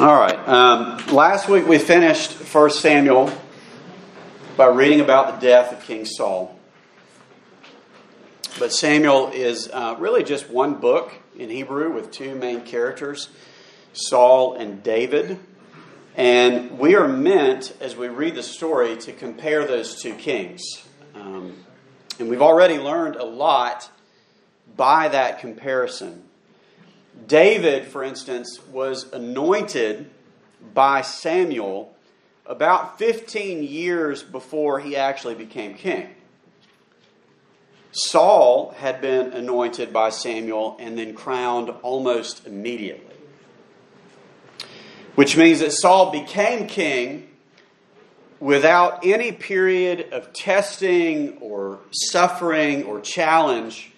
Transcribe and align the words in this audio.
All 0.00 0.18
right. 0.18 0.48
Um, 0.48 0.96
last 1.08 1.46
week 1.46 1.66
we 1.66 1.76
finished 1.76 2.32
1 2.32 2.70
Samuel 2.70 3.30
by 4.56 4.68
reading 4.68 5.00
about 5.00 5.38
the 5.38 5.46
death 5.46 5.74
of 5.74 5.84
King 5.84 6.06
Saul. 6.06 6.58
But 8.58 8.72
Samuel 8.72 9.28
is 9.28 9.68
uh, 9.70 9.96
really 9.98 10.24
just 10.24 10.48
one 10.48 10.76
book 10.76 11.12
in 11.36 11.50
Hebrew 11.50 11.92
with 11.92 12.10
two 12.10 12.34
main 12.34 12.62
characters, 12.62 13.28
Saul 13.92 14.54
and 14.54 14.82
David. 14.82 15.38
And 16.16 16.78
we 16.78 16.94
are 16.94 17.06
meant, 17.06 17.76
as 17.78 17.94
we 17.94 18.08
read 18.08 18.36
the 18.36 18.42
story, 18.42 18.96
to 18.96 19.12
compare 19.12 19.66
those 19.66 20.00
two 20.00 20.14
kings. 20.14 20.62
Um, 21.14 21.56
and 22.18 22.30
we've 22.30 22.40
already 22.40 22.78
learned 22.78 23.16
a 23.16 23.26
lot 23.26 23.90
by 24.78 25.08
that 25.08 25.40
comparison. 25.40 26.22
David, 27.26 27.86
for 27.86 28.02
instance, 28.02 28.60
was 28.70 29.12
anointed 29.12 30.10
by 30.74 31.02
Samuel 31.02 31.94
about 32.46 32.98
15 32.98 33.62
years 33.62 34.22
before 34.22 34.80
he 34.80 34.96
actually 34.96 35.34
became 35.34 35.74
king. 35.74 36.08
Saul 37.92 38.74
had 38.78 39.00
been 39.00 39.32
anointed 39.32 39.92
by 39.92 40.10
Samuel 40.10 40.76
and 40.78 40.96
then 40.96 41.14
crowned 41.14 41.70
almost 41.82 42.46
immediately. 42.46 43.14
Which 45.16 45.36
means 45.36 45.60
that 45.60 45.72
Saul 45.72 46.12
became 46.12 46.66
king 46.66 47.28
without 48.38 49.04
any 49.04 49.32
period 49.32 50.12
of 50.12 50.32
testing 50.32 51.36
or 51.38 51.80
suffering 51.90 52.84
or 52.84 53.00
challenge, 53.00 53.92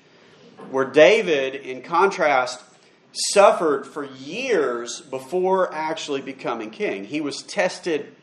where 0.71 0.87
David, 0.87 1.55
in 1.55 1.83
contrast, 1.83 2.63
suffered 3.13 3.87
for 3.87 4.05
years 4.05 5.01
before 5.01 5.73
actually 5.73 6.21
becoming 6.21 6.71
king. 6.71 7.05
He 7.05 7.21
was 7.21 7.43
tested 7.43 8.15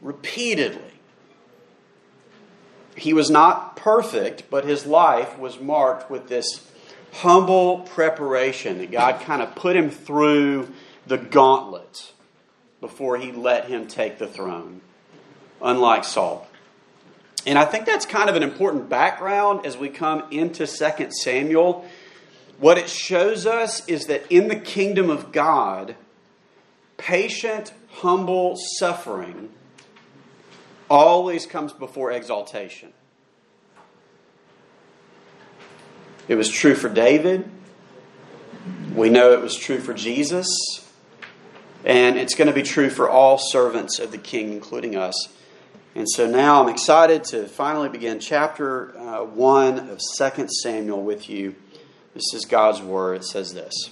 repeatedly. 0.00 0.80
He 2.96 3.12
was 3.12 3.30
not 3.30 3.76
perfect, 3.76 4.50
but 4.50 4.64
his 4.64 4.86
life 4.86 5.38
was 5.38 5.60
marked 5.60 6.10
with 6.10 6.28
this 6.28 6.66
humble 7.12 7.80
preparation 7.80 8.78
that 8.78 8.90
God 8.90 9.20
kind 9.20 9.42
of 9.42 9.54
put 9.54 9.76
him 9.76 9.90
through 9.90 10.68
the 11.06 11.18
gauntlet 11.18 12.12
before 12.80 13.18
he 13.18 13.32
let 13.32 13.66
him 13.66 13.86
take 13.86 14.18
the 14.18 14.26
throne, 14.26 14.80
unlike 15.60 16.04
Saul. 16.04 16.46
And 17.46 17.58
I 17.58 17.64
think 17.64 17.86
that's 17.86 18.06
kind 18.06 18.30
of 18.30 18.36
an 18.36 18.42
important 18.42 18.88
background 18.88 19.66
as 19.66 19.76
we 19.76 19.88
come 19.88 20.24
into 20.30 20.66
2 20.66 21.10
Samuel 21.10 21.84
what 22.62 22.78
it 22.78 22.88
shows 22.88 23.44
us 23.44 23.84
is 23.88 24.06
that 24.06 24.22
in 24.30 24.46
the 24.46 24.54
kingdom 24.54 25.10
of 25.10 25.32
God, 25.32 25.96
patient, 26.96 27.72
humble 27.90 28.54
suffering 28.78 29.48
always 30.88 31.44
comes 31.44 31.72
before 31.72 32.12
exaltation. 32.12 32.92
It 36.28 36.36
was 36.36 36.48
true 36.48 36.76
for 36.76 36.88
David. 36.88 37.50
We 38.94 39.10
know 39.10 39.32
it 39.32 39.40
was 39.40 39.56
true 39.56 39.80
for 39.80 39.92
Jesus. 39.92 40.46
And 41.84 42.16
it's 42.16 42.36
going 42.36 42.46
to 42.46 42.54
be 42.54 42.62
true 42.62 42.90
for 42.90 43.10
all 43.10 43.38
servants 43.38 43.98
of 43.98 44.12
the 44.12 44.18
King, 44.18 44.52
including 44.52 44.94
us. 44.94 45.16
And 45.96 46.08
so 46.08 46.30
now 46.30 46.62
I'm 46.62 46.68
excited 46.68 47.24
to 47.24 47.48
finally 47.48 47.88
begin 47.88 48.20
chapter 48.20 48.96
uh, 48.96 49.24
1 49.24 49.90
of 49.90 50.00
2 50.16 50.46
Samuel 50.62 51.02
with 51.02 51.28
you. 51.28 51.56
This 52.14 52.34
is 52.34 52.44
God's 52.44 52.82
word. 52.82 53.16
It 53.16 53.24
says 53.24 53.54
this 53.54 53.90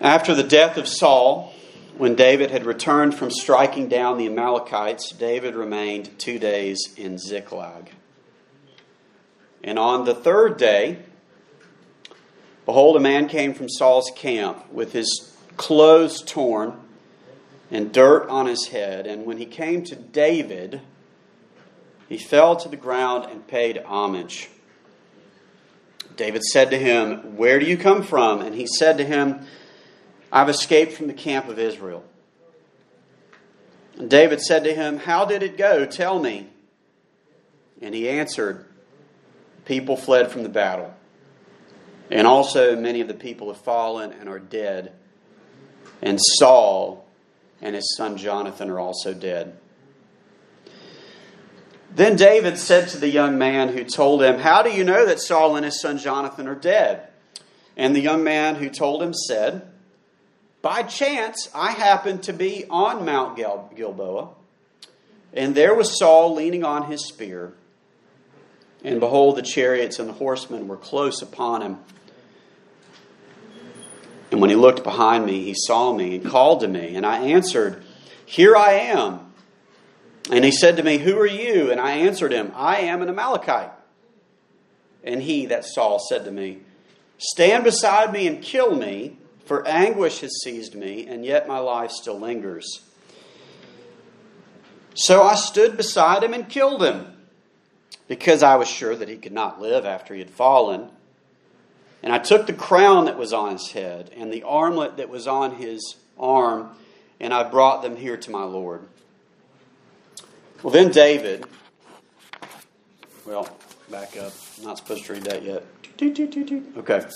After 0.00 0.34
the 0.34 0.42
death 0.42 0.76
of 0.76 0.88
Saul, 0.88 1.52
when 1.98 2.14
David 2.14 2.50
had 2.50 2.64
returned 2.64 3.14
from 3.14 3.30
striking 3.30 3.88
down 3.88 4.16
the 4.16 4.26
Amalekites, 4.26 5.10
David 5.10 5.54
remained 5.54 6.18
two 6.18 6.38
days 6.38 6.78
in 6.96 7.18
Ziklag. 7.18 7.90
And 9.62 9.78
on 9.78 10.04
the 10.04 10.14
third 10.14 10.56
day, 10.56 11.00
behold, 12.64 12.96
a 12.96 13.00
man 13.00 13.28
came 13.28 13.52
from 13.52 13.68
Saul's 13.68 14.10
camp 14.14 14.72
with 14.72 14.92
his 14.92 15.36
clothes 15.56 16.22
torn 16.22 16.80
and 17.70 17.92
dirt 17.92 18.28
on 18.28 18.46
his 18.46 18.68
head. 18.68 19.06
And 19.06 19.26
when 19.26 19.36
he 19.36 19.46
came 19.46 19.82
to 19.84 19.96
David, 19.96 20.80
he 22.08 22.18
fell 22.18 22.56
to 22.56 22.68
the 22.68 22.76
ground 22.76 23.26
and 23.30 23.46
paid 23.46 23.78
homage. 23.78 24.48
David 26.16 26.42
said 26.42 26.70
to 26.70 26.78
him, 26.78 27.36
Where 27.36 27.58
do 27.58 27.66
you 27.66 27.76
come 27.76 28.02
from? 28.02 28.40
And 28.40 28.54
he 28.54 28.66
said 28.66 28.98
to 28.98 29.04
him, 29.04 29.46
I've 30.32 30.48
escaped 30.48 30.92
from 30.92 31.06
the 31.06 31.14
camp 31.14 31.48
of 31.48 31.58
Israel. 31.58 32.04
And 33.96 34.10
David 34.10 34.40
said 34.40 34.64
to 34.64 34.74
him, 34.74 34.98
How 34.98 35.24
did 35.24 35.42
it 35.42 35.56
go? 35.56 35.84
Tell 35.84 36.18
me. 36.18 36.48
And 37.80 37.94
he 37.94 38.08
answered, 38.08 38.64
People 39.64 39.96
fled 39.96 40.30
from 40.30 40.42
the 40.42 40.48
battle. 40.48 40.94
And 42.10 42.26
also 42.26 42.74
many 42.74 43.00
of 43.00 43.08
the 43.08 43.14
people 43.14 43.52
have 43.52 43.62
fallen 43.62 44.12
and 44.12 44.28
are 44.28 44.38
dead. 44.38 44.92
And 46.00 46.18
Saul 46.38 47.06
and 47.60 47.74
his 47.74 47.96
son 47.96 48.16
Jonathan 48.16 48.70
are 48.70 48.78
also 48.80 49.12
dead. 49.12 49.58
Then 51.98 52.14
David 52.14 52.58
said 52.58 52.88
to 52.90 52.98
the 52.98 53.10
young 53.10 53.38
man 53.38 53.70
who 53.70 53.82
told 53.82 54.22
him, 54.22 54.38
How 54.38 54.62
do 54.62 54.70
you 54.70 54.84
know 54.84 55.04
that 55.04 55.18
Saul 55.18 55.56
and 55.56 55.64
his 55.64 55.80
son 55.80 55.98
Jonathan 55.98 56.46
are 56.46 56.54
dead? 56.54 57.08
And 57.76 57.94
the 57.94 58.00
young 58.00 58.22
man 58.22 58.54
who 58.54 58.68
told 58.70 59.02
him 59.02 59.12
said, 59.12 59.68
By 60.62 60.84
chance 60.84 61.48
I 61.52 61.72
happened 61.72 62.22
to 62.22 62.32
be 62.32 62.66
on 62.70 63.04
Mount 63.04 63.36
Gil- 63.36 63.72
Gilboa, 63.74 64.28
and 65.32 65.56
there 65.56 65.74
was 65.74 65.98
Saul 65.98 66.36
leaning 66.36 66.62
on 66.62 66.84
his 66.88 67.04
spear. 67.04 67.54
And 68.84 69.00
behold, 69.00 69.34
the 69.34 69.42
chariots 69.42 69.98
and 69.98 70.08
the 70.08 70.12
horsemen 70.12 70.68
were 70.68 70.76
close 70.76 71.20
upon 71.20 71.62
him. 71.62 71.78
And 74.30 74.40
when 74.40 74.50
he 74.50 74.56
looked 74.56 74.84
behind 74.84 75.26
me, 75.26 75.42
he 75.42 75.54
saw 75.56 75.92
me 75.92 76.14
and 76.14 76.24
called 76.24 76.60
to 76.60 76.68
me, 76.68 76.94
and 76.94 77.04
I 77.04 77.18
answered, 77.18 77.82
Here 78.24 78.54
I 78.54 78.74
am. 78.74 79.27
And 80.30 80.44
he 80.44 80.50
said 80.50 80.76
to 80.76 80.82
me, 80.82 80.98
Who 80.98 81.18
are 81.18 81.26
you? 81.26 81.70
And 81.70 81.80
I 81.80 81.92
answered 81.92 82.32
him, 82.32 82.52
I 82.54 82.78
am 82.78 83.02
an 83.02 83.08
Amalekite. 83.08 83.72
And 85.02 85.22
he, 85.22 85.46
that 85.46 85.64
Saul, 85.64 85.98
said 85.98 86.24
to 86.24 86.30
me, 86.30 86.60
Stand 87.16 87.64
beside 87.64 88.12
me 88.12 88.26
and 88.26 88.42
kill 88.42 88.74
me, 88.74 89.16
for 89.44 89.66
anguish 89.66 90.20
has 90.20 90.42
seized 90.42 90.74
me, 90.74 91.06
and 91.06 91.24
yet 91.24 91.48
my 91.48 91.58
life 91.58 91.90
still 91.90 92.18
lingers. 92.18 92.82
So 94.94 95.22
I 95.22 95.34
stood 95.34 95.76
beside 95.76 96.22
him 96.22 96.34
and 96.34 96.48
killed 96.48 96.82
him, 96.82 97.16
because 98.06 98.42
I 98.42 98.56
was 98.56 98.68
sure 98.68 98.94
that 98.96 99.08
he 99.08 99.16
could 99.16 99.32
not 99.32 99.60
live 99.60 99.86
after 99.86 100.12
he 100.12 100.20
had 100.20 100.30
fallen. 100.30 100.90
And 102.02 102.12
I 102.12 102.18
took 102.18 102.46
the 102.46 102.52
crown 102.52 103.06
that 103.06 103.18
was 103.18 103.32
on 103.32 103.52
his 103.52 103.70
head 103.70 104.10
and 104.16 104.32
the 104.32 104.42
armlet 104.42 104.98
that 104.98 105.08
was 105.08 105.26
on 105.26 105.56
his 105.56 105.96
arm, 106.18 106.70
and 107.18 107.32
I 107.32 107.48
brought 107.48 107.82
them 107.82 107.96
here 107.96 108.16
to 108.16 108.30
my 108.30 108.44
Lord. 108.44 108.86
Well, 110.62 110.72
then 110.72 110.90
David, 110.90 111.46
well, 113.24 113.48
back 113.90 114.16
up. 114.16 114.32
I'm 114.58 114.64
not 114.64 114.78
supposed 114.78 115.04
to 115.04 115.12
read 115.12 115.22
that 115.24 115.42
yet. 115.44 115.64
Okay. 116.76 117.06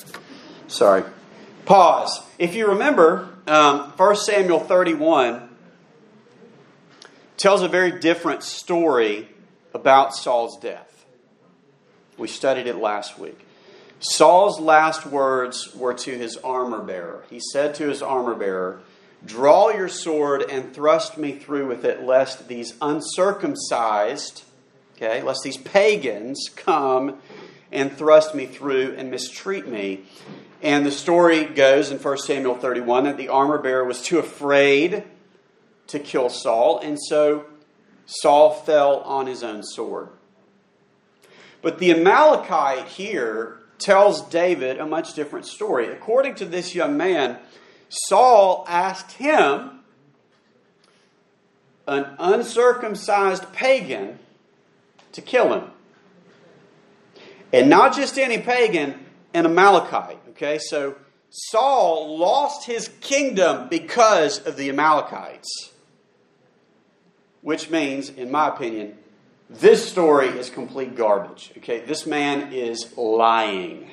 Sorry. 0.68 1.02
Pause. 1.64 2.22
If 2.38 2.54
you 2.54 2.68
remember, 2.68 3.28
um, 3.46 3.92
1 3.96 4.16
Samuel 4.16 4.60
31 4.60 5.48
tells 7.36 7.62
a 7.62 7.68
very 7.68 7.98
different 7.98 8.42
story 8.42 9.28
about 9.74 10.14
Saul's 10.14 10.58
death. 10.58 11.04
We 12.16 12.28
studied 12.28 12.66
it 12.66 12.76
last 12.76 13.18
week. 13.18 13.46
Saul's 13.98 14.60
last 14.60 15.06
words 15.06 15.74
were 15.74 15.94
to 15.94 16.16
his 16.16 16.36
armor 16.38 16.82
bearer. 16.82 17.24
He 17.30 17.40
said 17.40 17.74
to 17.76 17.88
his 17.88 18.02
armor 18.02 18.34
bearer, 18.34 18.80
Draw 19.24 19.70
your 19.70 19.88
sword 19.88 20.44
and 20.50 20.74
thrust 20.74 21.16
me 21.16 21.32
through 21.32 21.68
with 21.68 21.84
it, 21.84 22.02
lest 22.02 22.48
these 22.48 22.74
uncircumcised, 22.80 24.44
okay, 24.96 25.22
lest 25.22 25.42
these 25.44 25.56
pagans 25.56 26.50
come 26.54 27.18
and 27.70 27.96
thrust 27.96 28.34
me 28.34 28.46
through 28.46 28.94
and 28.98 29.10
mistreat 29.10 29.66
me. 29.66 30.04
And 30.60 30.84
the 30.84 30.90
story 30.90 31.44
goes 31.44 31.90
in 31.90 31.98
1 31.98 32.18
Samuel 32.18 32.56
31 32.56 33.04
that 33.04 33.16
the 33.16 33.28
armor 33.28 33.58
bearer 33.58 33.84
was 33.84 34.02
too 34.02 34.18
afraid 34.18 35.04
to 35.88 35.98
kill 35.98 36.28
Saul, 36.28 36.78
and 36.78 36.98
so 37.00 37.46
Saul 38.06 38.52
fell 38.52 39.00
on 39.00 39.26
his 39.26 39.42
own 39.42 39.62
sword. 39.62 40.08
But 41.60 41.78
the 41.78 41.92
Amalekite 41.92 42.88
here 42.88 43.58
tells 43.78 44.22
David 44.22 44.78
a 44.78 44.86
much 44.86 45.14
different 45.14 45.46
story. 45.46 45.88
According 45.88 46.36
to 46.36 46.44
this 46.44 46.74
young 46.74 46.96
man, 46.96 47.38
Saul 47.92 48.64
asked 48.68 49.12
him, 49.12 49.80
an 51.86 52.06
uncircumcised 52.18 53.52
pagan, 53.52 54.18
to 55.12 55.20
kill 55.20 55.52
him. 55.52 55.70
And 57.52 57.68
not 57.68 57.94
just 57.94 58.18
any 58.18 58.38
pagan, 58.38 59.04
an 59.34 59.44
Amalekite. 59.44 60.18
Okay, 60.30 60.58
so 60.58 60.96
Saul 61.28 62.18
lost 62.18 62.64
his 62.64 62.88
kingdom 63.00 63.68
because 63.68 64.38
of 64.46 64.56
the 64.56 64.70
Amalekites. 64.70 65.72
Which 67.42 67.68
means, 67.68 68.08
in 68.08 68.30
my 68.30 68.48
opinion, 68.48 68.96
this 69.50 69.86
story 69.86 70.28
is 70.28 70.48
complete 70.48 70.96
garbage. 70.96 71.52
Okay, 71.58 71.80
this 71.80 72.06
man 72.06 72.54
is 72.54 72.96
lying. 72.96 73.90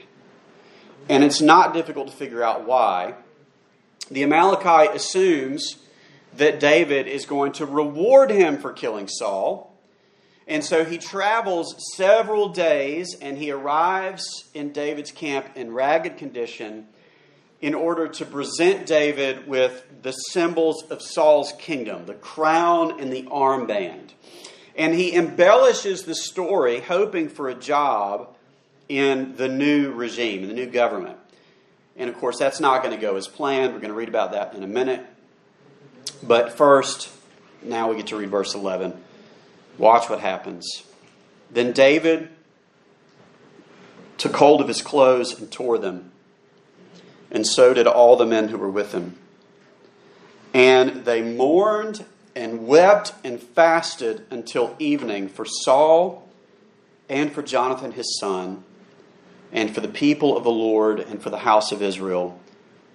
And 1.09 1.21
it's 1.21 1.41
not 1.41 1.73
difficult 1.73 2.07
to 2.07 2.13
figure 2.13 2.43
out 2.43 2.65
why. 2.65 3.15
The 4.11 4.23
Amalekite 4.23 4.95
assumes 4.95 5.77
that 6.37 6.59
David 6.59 7.07
is 7.07 7.25
going 7.25 7.53
to 7.53 7.65
reward 7.65 8.31
him 8.31 8.57
for 8.57 8.73
killing 8.73 9.07
Saul. 9.07 9.75
And 10.47 10.63
so 10.63 10.83
he 10.83 10.97
travels 10.97 11.75
several 11.95 12.49
days 12.49 13.15
and 13.21 13.37
he 13.37 13.51
arrives 13.51 14.49
in 14.53 14.71
David's 14.71 15.11
camp 15.11 15.49
in 15.55 15.73
ragged 15.73 16.17
condition 16.17 16.87
in 17.61 17.75
order 17.75 18.07
to 18.07 18.25
present 18.25 18.85
David 18.85 19.47
with 19.47 19.85
the 20.01 20.11
symbols 20.11 20.83
of 20.89 21.01
Saul's 21.01 21.53
kingdom 21.59 22.05
the 22.05 22.13
crown 22.13 22.99
and 22.99 23.11
the 23.11 23.23
armband. 23.23 24.11
And 24.75 24.95
he 24.95 25.13
embellishes 25.13 26.03
the 26.03 26.15
story, 26.15 26.79
hoping 26.79 27.27
for 27.29 27.49
a 27.49 27.55
job 27.55 28.35
in 28.87 29.35
the 29.35 29.49
new 29.49 29.91
regime, 29.91 30.43
in 30.43 30.47
the 30.47 30.55
new 30.55 30.67
government. 30.67 31.17
And 31.99 32.09
of 32.09 32.17
course, 32.17 32.39
that's 32.39 32.59
not 32.59 32.81
going 32.81 32.95
to 32.95 33.01
go 33.01 33.15
as 33.15 33.27
planned. 33.27 33.73
We're 33.73 33.79
going 33.79 33.91
to 33.91 33.97
read 33.97 34.09
about 34.09 34.31
that 34.31 34.55
in 34.55 34.63
a 34.63 34.67
minute. 34.67 35.05
But 36.23 36.57
first, 36.57 37.11
now 37.61 37.89
we 37.89 37.97
get 37.97 38.07
to 38.07 38.17
read 38.17 38.31
verse 38.31 38.55
11. 38.55 38.99
Watch 39.77 40.09
what 40.09 40.19
happens. 40.19 40.83
Then 41.51 41.73
David 41.73 42.29
took 44.17 44.35
hold 44.35 44.61
of 44.61 44.67
his 44.67 44.81
clothes 44.81 45.39
and 45.39 45.51
tore 45.51 45.77
them 45.77 46.11
and 47.31 47.45
so 47.45 47.73
did 47.73 47.87
all 47.87 48.15
the 48.15 48.25
men 48.25 48.49
who 48.49 48.57
were 48.57 48.69
with 48.69 48.93
him. 48.93 49.17
And 50.53 51.05
they 51.05 51.21
mourned 51.21 52.05
and 52.35 52.67
wept 52.67 53.13
and 53.23 53.41
fasted 53.41 54.25
until 54.29 54.75
evening 54.79 55.29
for 55.29 55.45
Saul 55.45 56.27
and 57.07 57.31
for 57.31 57.43
Jonathan 57.43 57.91
his 57.91 58.19
son, 58.19 58.63
and 59.51 59.73
for 59.73 59.81
the 59.81 59.87
people 59.87 60.37
of 60.37 60.43
the 60.43 60.51
Lord 60.51 60.99
and 60.99 61.21
for 61.21 61.29
the 61.29 61.39
house 61.39 61.71
of 61.71 61.81
Israel, 61.81 62.39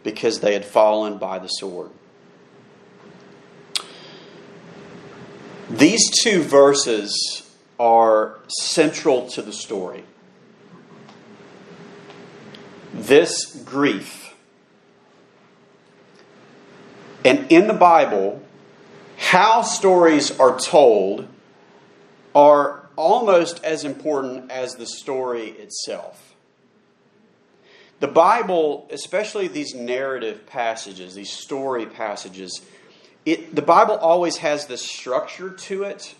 because 0.02 0.40
they 0.40 0.52
had 0.52 0.64
fallen 0.64 1.18
by 1.18 1.38
the 1.38 1.48
sword. 1.48 1.90
These 5.70 6.10
two 6.22 6.42
verses 6.42 7.50
are 7.80 8.38
central 8.48 9.28
to 9.30 9.42
the 9.42 9.52
story. 9.52 10.04
This 12.92 13.56
grief 13.64 14.24
And 17.24 17.50
in 17.50 17.66
the 17.66 17.74
Bible, 17.74 18.42
how 19.16 19.62
stories 19.62 20.38
are 20.38 20.58
told 20.58 21.26
are 22.34 22.86
almost 22.96 23.64
as 23.64 23.84
important 23.84 24.50
as 24.50 24.74
the 24.74 24.86
story 24.86 25.48
itself. 25.48 26.33
The 28.00 28.08
Bible, 28.08 28.88
especially 28.90 29.48
these 29.48 29.74
narrative 29.74 30.46
passages, 30.46 31.14
these 31.14 31.30
story 31.30 31.86
passages, 31.86 32.60
it, 33.24 33.54
the 33.54 33.62
Bible 33.62 33.96
always 33.96 34.38
has 34.38 34.66
this 34.66 34.82
structure 34.82 35.50
to 35.50 35.84
it, 35.84 36.14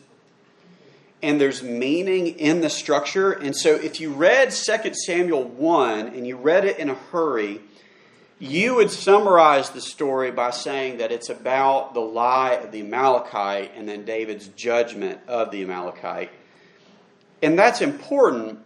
and 1.23 1.41
there's 1.41 1.63
meaning 1.63 2.29
in 2.39 2.61
the 2.61 2.71
structure. 2.71 3.33
And 3.33 3.57
so 3.57 3.75
if 3.75 4.01
you 4.01 4.13
read 4.13 4.51
2 4.51 4.95
Samuel 4.95 5.45
1 5.45 6.09
and 6.09 6.27
you 6.27 6.37
read 6.37 6.65
it 6.65 6.79
in 6.79 6.91
a 6.91 6.95
hurry, 6.95 7.61
you 8.39 8.75
would 8.75 8.91
summarize 8.91 9.71
the 9.71 9.81
story 9.81 10.31
by 10.31 10.51
saying 10.51 10.99
that 10.99 11.13
it's 11.13 11.31
about 11.31 11.95
the 11.95 12.01
lie 12.01 12.53
of 12.53 12.73
the 12.73 12.81
Amalekite 12.81 13.73
and 13.77 13.89
then 13.89 14.05
David's 14.05 14.49
judgment 14.49 15.21
of 15.29 15.51
the 15.51 15.63
Amalekite. 15.63 16.31
And 17.43 17.59
that's 17.59 17.81
important, 17.81 18.59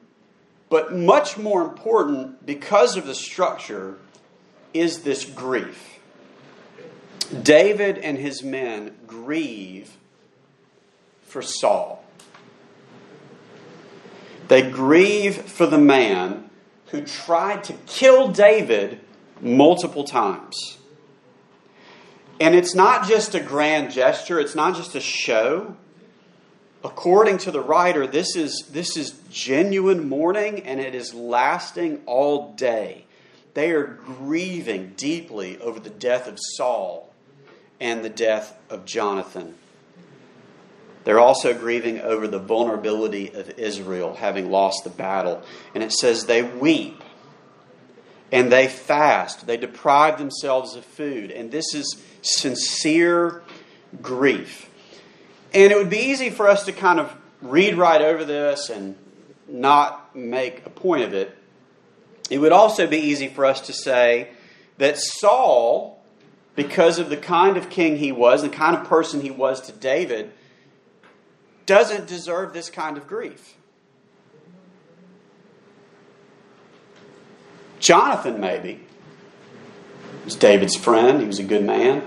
but 0.69 0.95
much 0.95 1.39
more 1.39 1.63
important 1.63 2.45
because 2.45 2.97
of 2.97 3.07
the 3.07 3.15
structure 3.15 3.99
is 4.75 5.03
this 5.03 5.25
grief. 5.25 5.99
David 7.43 7.99
and 7.99 8.19
his 8.19 8.43
men 8.43 8.95
grieve 9.07 9.97
for 11.23 11.43
Saul. 11.43 12.05
They 14.49 14.71
grieve 14.71 15.37
for 15.37 15.67
the 15.67 15.79
man 15.79 16.49
who 16.87 17.03
tried 17.03 17.65
to 17.65 17.75
kill 17.87 18.29
David 18.29 19.01
multiple 19.41 20.05
times. 20.05 20.79
And 22.41 22.55
it's 22.55 22.75
not 22.75 23.07
just 23.07 23.35
a 23.35 23.41
grand 23.41 23.91
gesture, 23.91 24.41
it's 24.41 24.55
not 24.55 24.75
just 24.75 24.95
a 24.95 25.01
show. 25.01 25.77
According 26.85 27.39
to 27.39 27.51
the 27.51 27.61
writer, 27.61 28.07
this 28.07 28.37
is, 28.37 28.69
this 28.71 28.97
is 28.97 29.19
genuine 29.31 30.09
mourning 30.09 30.61
and 30.61 30.79
it 30.79 30.95
is 30.95 31.13
lasting 31.13 32.03
all 32.07 32.53
day. 32.55 33.05
They 33.55 33.73
are 33.73 33.85
grieving 33.85 34.95
deeply 34.97 35.59
over 35.61 35.81
the 35.81 35.91
death 35.91 36.29
of 36.29 36.39
Saul 36.57 37.13
and 37.81 38.05
the 38.05 38.09
death 38.09 38.57
of 38.71 38.85
Jonathan. 38.85 39.57
They're 41.03 41.19
also 41.19 41.59
grieving 41.59 42.01
over 42.01 42.29
the 42.29 42.39
vulnerability 42.39 43.33
of 43.33 43.59
Israel 43.59 44.15
having 44.15 44.51
lost 44.51 44.85
the 44.85 44.91
battle. 44.91 45.43
And 45.75 45.83
it 45.83 45.93
says 45.93 46.27
they 46.27 46.43
weep 46.43 47.03
and 48.31 48.53
they 48.53 48.69
fast. 48.69 49.47
They 49.47 49.57
deprive 49.57 50.19
themselves 50.19 50.77
of 50.77 50.85
food. 50.85 51.31
And 51.31 51.51
this 51.51 51.75
is 51.75 52.03
sincere 52.23 53.43
grief. 54.03 54.68
And 55.53 55.73
it 55.73 55.77
would 55.77 55.91
be 55.91 55.99
easy 55.99 56.31
for 56.31 56.49
us 56.49 56.65
to 56.67 56.73
kind 56.73 57.01
of 57.01 57.15
read 57.41 57.77
right 57.77 58.03
over 58.03 58.25
this 58.25 58.69
and 58.69 58.97
not 59.49 60.15
make 60.15 60.67
a 60.67 60.71
point 60.71 61.05
of 61.05 61.15
it. 61.15 61.37
It 62.31 62.39
would 62.39 62.53
also 62.53 62.87
be 62.87 62.99
easy 62.99 63.29
for 63.29 63.47
us 63.47 63.63
to 63.63 63.73
say 63.73 64.29
that 64.77 64.99
Saul, 64.99 66.03
because 66.55 66.99
of 66.99 67.09
the 67.09 67.17
kind 67.17 67.57
of 67.57 67.71
king 67.71 67.97
he 67.97 68.13
was, 68.13 68.43
and 68.43 68.53
the 68.53 68.57
kind 68.57 68.77
of 68.77 68.85
person 68.85 69.23
he 69.23 69.31
was 69.31 69.61
to 69.63 69.73
David, 69.73 70.33
doesn't 71.65 72.07
deserve 72.07 72.53
this 72.53 72.69
kind 72.69 72.97
of 72.97 73.07
grief. 73.07 73.55
Jonathan, 77.79 78.41
maybe. 78.41 78.81
Was 80.25 80.35
David's 80.35 80.77
friend, 80.77 81.21
he 81.21 81.27
was 81.27 81.39
a 81.39 81.45
good 81.45 81.65
man. 81.65 82.03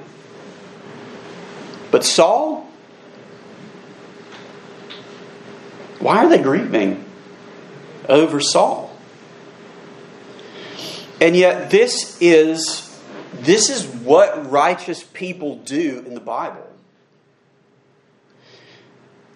But 1.90 2.04
Saul? 2.04 2.68
Why 6.02 6.26
are 6.26 6.30
they 6.30 6.42
grieving 6.42 7.06
over 8.10 8.40
Saul? 8.40 8.96
And 11.22 11.36
yet 11.36 11.70
this 11.70 12.18
is 12.20 12.88
this 13.34 13.70
is 13.70 13.86
what 13.86 14.52
righteous 14.52 15.04
people 15.04 15.58
do 15.58 16.04
in 16.06 16.16
the 16.16 16.20
Bible. 16.20 16.68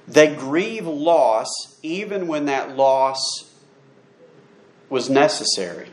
They 0.07 0.36
grieve 0.36 0.86
loss 0.86 1.48
even 1.81 2.27
when 2.27 2.45
that 2.45 2.75
loss 2.75 3.19
was 4.89 5.10
necessary 5.10 5.88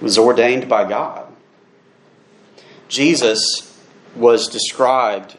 was 0.00 0.18
ordained 0.18 0.68
by 0.68 0.88
God. 0.88 1.26
Jesus 2.88 3.78
was 4.16 4.48
described, 4.48 5.36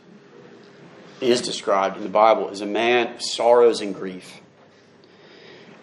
is 1.21 1.41
described 1.41 1.97
in 1.97 2.03
the 2.03 2.09
Bible 2.09 2.49
as 2.49 2.61
a 2.61 2.65
man 2.65 3.15
of 3.15 3.21
sorrows 3.21 3.81
and 3.81 3.93
grief. 3.93 4.41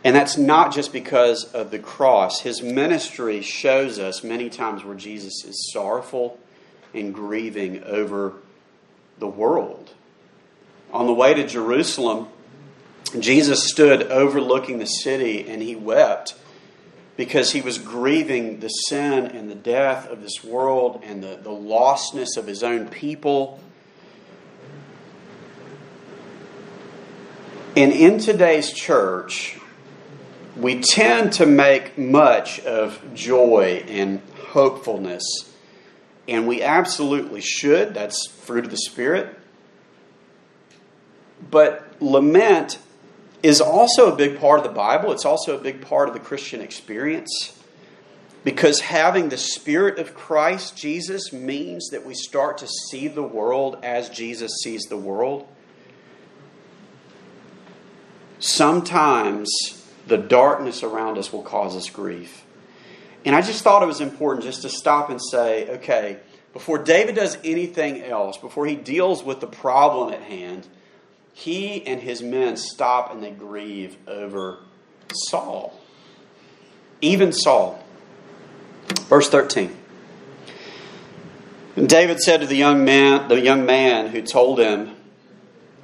And 0.05 0.15
that's 0.15 0.37
not 0.37 0.73
just 0.73 0.93
because 0.93 1.45
of 1.45 1.71
the 1.71 1.79
cross. 1.79 2.41
His 2.41 2.63
ministry 2.63 3.43
shows 3.43 3.99
us 3.99 4.23
many 4.23 4.49
times 4.49 4.85
where 4.85 4.95
Jesus 4.95 5.45
is 5.45 5.71
sorrowful 5.73 6.39
and 6.95 7.15
grieving 7.15 7.83
over 7.85 8.35
the 9.19 9.27
world. 9.27 9.91
On 10.93 11.07
the 11.07 11.13
way 11.13 11.35
to 11.35 11.47
Jerusalem, 11.47 12.29
Jesus 13.19 13.69
stood 13.69 14.05
overlooking 14.05 14.79
the 14.79 14.87
city 14.87 15.49
and 15.49 15.63
he 15.63 15.75
wept 15.75 16.35
because 17.17 17.51
he 17.51 17.61
was 17.61 17.79
grieving 17.79 18.61
the 18.61 18.69
sin 18.69 19.27
and 19.27 19.51
the 19.51 19.55
death 19.57 20.09
of 20.09 20.23
this 20.23 20.45
world 20.45 21.03
and 21.05 21.23
the, 21.23 21.37
the 21.43 21.51
lostness 21.51 22.37
of 22.37 22.47
his 22.47 22.63
own 22.63 22.89
people. 22.89 23.61
And 27.79 27.93
in 27.93 28.19
today's 28.19 28.73
church, 28.73 29.57
we 30.57 30.81
tend 30.81 31.35
to 31.35 31.47
make 31.47 31.97
much 31.97 32.59
of 32.59 33.01
joy 33.15 33.85
and 33.87 34.21
hopefulness. 34.49 35.23
And 36.27 36.49
we 36.49 36.61
absolutely 36.61 37.41
should. 37.41 37.95
That's 37.95 38.27
fruit 38.27 38.65
of 38.65 38.73
the 38.73 38.79
Spirit. 38.79 39.33
But 41.49 42.03
lament 42.03 42.81
is 43.45 43.61
also 43.61 44.13
a 44.13 44.17
big 44.17 44.41
part 44.41 44.59
of 44.59 44.65
the 44.65 44.73
Bible. 44.73 45.13
It's 45.13 45.25
also 45.25 45.57
a 45.57 45.63
big 45.63 45.81
part 45.81 46.09
of 46.09 46.15
the 46.15 46.21
Christian 46.21 46.61
experience. 46.61 47.63
Because 48.43 48.81
having 48.81 49.29
the 49.29 49.39
Spirit 49.39 50.01
of 50.01 50.17
Christ, 50.17 50.77
Jesus, 50.77 51.33
means 51.33 51.91
that 51.91 52.05
we 52.05 52.15
start 52.15 52.59
to 52.59 52.67
see 52.67 53.07
the 53.07 53.23
world 53.23 53.79
as 53.85 54.09
Jesus 54.09 54.51
sees 54.65 54.83
the 54.87 54.97
world. 54.97 55.47
Sometimes 58.39 59.49
the 60.07 60.17
darkness 60.17 60.83
around 60.83 61.19
us 61.19 61.33
will 61.33 61.43
cause 61.43 61.77
us 61.77 61.91
grief. 61.91 62.45
And 63.25 63.35
I 63.35 63.43
just 63.43 63.63
thought 63.63 63.83
it 63.83 63.87
was 63.87 64.01
important 64.01 64.45
just 64.45 64.63
to 64.63 64.69
stop 64.69 65.11
and 65.11 65.21
say, 65.21 65.69
okay, 65.77 66.19
before 66.53 66.79
David 66.79 67.15
does 67.15 67.37
anything 67.45 68.03
else, 68.03 68.39
before 68.39 68.67
he 68.67 68.75
deals 68.75 69.23
with 69.23 69.41
the 69.41 69.47
problem 69.47 70.13
at 70.13 70.23
hand, 70.23 70.67
he 71.35 71.87
and 71.87 72.01
his 72.01 72.23
men 72.23 72.57
stop 72.57 73.13
and 73.13 73.23
they 73.23 73.31
grieve 73.31 73.97
over 74.07 74.59
Saul. 75.13 75.79
Even 77.01 77.33
Saul. 77.33 77.85
Verse 79.09 79.29
13. 79.29 79.77
And 81.77 81.89
David 81.89 82.21
said 82.21 82.41
to 82.41 82.47
the 82.47 82.57
young 82.57 82.85
man, 82.85 83.29
the 83.29 83.41
young 83.41 83.65
man 83.65 84.09
who 84.09 84.21
told 84.21 84.59
him, 84.59 84.97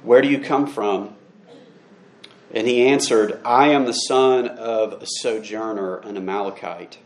Where 0.03 0.21
do 0.21 0.27
you 0.27 0.39
come 0.39 0.67
from? 0.67 1.14
And 2.55 2.65
he 2.65 2.87
answered, 2.87 3.41
I 3.43 3.67
am 3.67 3.85
the 3.85 3.91
son 3.91 4.47
of 4.47 4.93
a 4.93 5.05
sojourner, 5.05 5.97
an 5.97 6.15
Amalekite. 6.15 6.97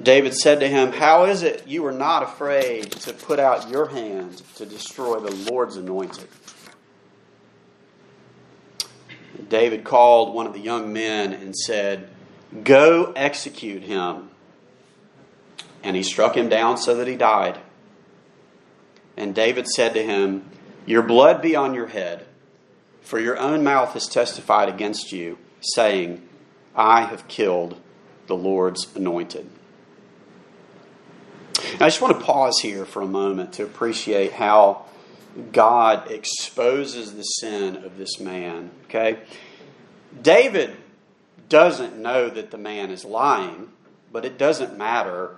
David 0.00 0.34
said 0.34 0.60
to 0.60 0.68
him, 0.68 0.92
How 0.92 1.24
is 1.24 1.42
it 1.42 1.66
you 1.66 1.86
are 1.86 1.92
not 1.92 2.22
afraid 2.22 2.92
to 2.92 3.14
put 3.14 3.38
out 3.38 3.70
your 3.70 3.86
hand 3.88 4.42
to 4.56 4.66
destroy 4.66 5.18
the 5.18 5.34
Lord's 5.50 5.76
anointed? 5.76 6.28
David 9.48 9.84
called 9.84 10.34
one 10.34 10.46
of 10.46 10.52
the 10.52 10.60
young 10.60 10.92
men 10.92 11.32
and 11.32 11.56
said, 11.56 12.08
Go 12.64 13.12
execute 13.16 13.82
him. 13.82 14.30
And 15.82 15.96
he 15.96 16.02
struck 16.02 16.36
him 16.36 16.48
down 16.48 16.76
so 16.76 16.96
that 16.96 17.08
he 17.08 17.16
died. 17.16 17.58
And 19.16 19.34
David 19.34 19.66
said 19.68 19.94
to 19.94 20.02
him, 20.02 20.50
Your 20.86 21.02
blood 21.02 21.42
be 21.42 21.56
on 21.56 21.74
your 21.74 21.88
head, 21.88 22.26
for 23.02 23.18
your 23.18 23.38
own 23.38 23.62
mouth 23.62 23.92
has 23.92 24.06
testified 24.06 24.68
against 24.68 25.12
you, 25.12 25.38
saying, 25.60 26.26
I 26.74 27.02
have 27.02 27.28
killed 27.28 27.80
the 28.26 28.36
Lord's 28.36 28.94
anointed. 28.96 29.48
I 31.74 31.86
just 31.86 32.00
want 32.00 32.18
to 32.18 32.24
pause 32.24 32.60
here 32.60 32.84
for 32.84 33.02
a 33.02 33.06
moment 33.06 33.54
to 33.54 33.64
appreciate 33.64 34.32
how 34.32 34.84
God 35.52 36.10
exposes 36.10 37.14
the 37.14 37.22
sin 37.22 37.76
of 37.76 37.96
this 37.98 38.20
man. 38.20 38.70
Okay? 38.84 39.18
David 40.20 40.76
doesn't 41.48 41.98
know 41.98 42.28
that 42.28 42.50
the 42.50 42.58
man 42.58 42.90
is 42.90 43.04
lying, 43.04 43.70
but 44.10 44.24
it 44.24 44.38
doesn't 44.38 44.76
matter. 44.76 45.36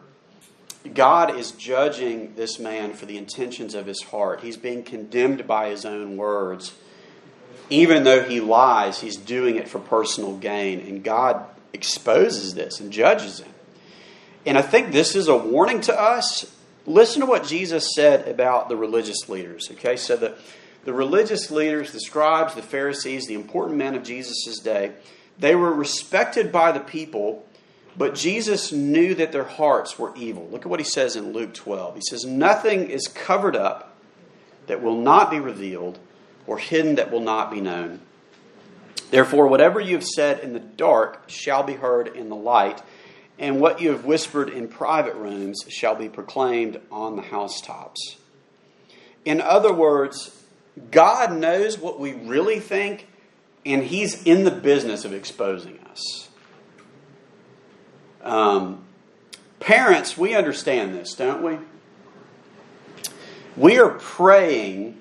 God 0.92 1.36
is 1.36 1.52
judging 1.52 2.34
this 2.34 2.58
man 2.58 2.92
for 2.92 3.06
the 3.06 3.16
intentions 3.16 3.74
of 3.74 3.86
his 3.86 4.02
heart. 4.02 4.40
He's 4.40 4.56
being 4.56 4.82
condemned 4.82 5.46
by 5.46 5.70
his 5.70 5.84
own 5.84 6.16
words. 6.16 6.74
Even 7.70 8.04
though 8.04 8.22
he 8.22 8.40
lies, 8.40 9.00
he's 9.00 9.16
doing 9.16 9.56
it 9.56 9.68
for 9.68 9.78
personal 9.78 10.36
gain. 10.36 10.80
And 10.80 11.02
God 11.02 11.44
exposes 11.72 12.54
this 12.54 12.80
and 12.80 12.92
judges 12.92 13.40
him. 13.40 13.52
And 14.46 14.58
I 14.58 14.62
think 14.62 14.92
this 14.92 15.16
is 15.16 15.28
a 15.28 15.36
warning 15.36 15.80
to 15.82 15.98
us. 15.98 16.54
Listen 16.86 17.20
to 17.20 17.26
what 17.26 17.46
Jesus 17.46 17.94
said 17.94 18.28
about 18.28 18.68
the 18.68 18.76
religious 18.76 19.28
leaders. 19.28 19.68
Okay, 19.72 19.96
so 19.96 20.16
the, 20.16 20.36
the 20.84 20.92
religious 20.92 21.50
leaders, 21.50 21.92
the 21.92 22.00
scribes, 22.00 22.54
the 22.54 22.62
Pharisees, 22.62 23.26
the 23.26 23.34
important 23.34 23.78
men 23.78 23.94
of 23.94 24.02
Jesus' 24.02 24.58
day, 24.58 24.92
they 25.38 25.54
were 25.54 25.72
respected 25.72 26.52
by 26.52 26.72
the 26.72 26.80
people, 26.80 27.44
but 27.96 28.14
Jesus 28.14 28.70
knew 28.70 29.14
that 29.14 29.32
their 29.32 29.44
hearts 29.44 29.98
were 29.98 30.14
evil. 30.14 30.48
Look 30.50 30.62
at 30.62 30.68
what 30.68 30.80
he 30.80 30.84
says 30.84 31.16
in 31.16 31.32
Luke 31.32 31.54
12. 31.54 31.96
He 31.96 32.02
says, 32.02 32.24
Nothing 32.24 32.90
is 32.90 33.08
covered 33.08 33.56
up 33.56 33.96
that 34.66 34.82
will 34.82 35.00
not 35.00 35.30
be 35.30 35.40
revealed, 35.40 35.98
or 36.46 36.58
hidden 36.58 36.96
that 36.96 37.10
will 37.10 37.20
not 37.20 37.50
be 37.50 37.60
known. 37.60 38.00
Therefore, 39.10 39.46
whatever 39.46 39.80
you 39.80 39.96
have 39.96 40.06
said 40.06 40.40
in 40.40 40.52
the 40.52 40.60
dark 40.60 41.28
shall 41.28 41.62
be 41.62 41.74
heard 41.74 42.08
in 42.08 42.28
the 42.28 42.36
light 42.36 42.82
and 43.38 43.60
what 43.60 43.80
you 43.80 43.90
have 43.90 44.04
whispered 44.04 44.48
in 44.48 44.68
private 44.68 45.14
rooms 45.14 45.58
shall 45.68 45.94
be 45.94 46.08
proclaimed 46.08 46.80
on 46.90 47.16
the 47.16 47.22
housetops. 47.22 48.16
In 49.24 49.40
other 49.40 49.72
words, 49.72 50.44
God 50.90 51.32
knows 51.36 51.78
what 51.78 51.98
we 51.98 52.12
really 52.12 52.60
think, 52.60 53.08
and 53.66 53.82
He's 53.82 54.22
in 54.24 54.44
the 54.44 54.50
business 54.50 55.04
of 55.04 55.12
exposing 55.12 55.78
us. 55.90 56.28
Um, 58.22 58.84
parents, 59.60 60.16
we 60.16 60.34
understand 60.34 60.94
this, 60.94 61.14
don't 61.14 61.42
we? 61.42 61.58
We 63.56 63.78
are 63.78 63.90
praying 63.90 65.00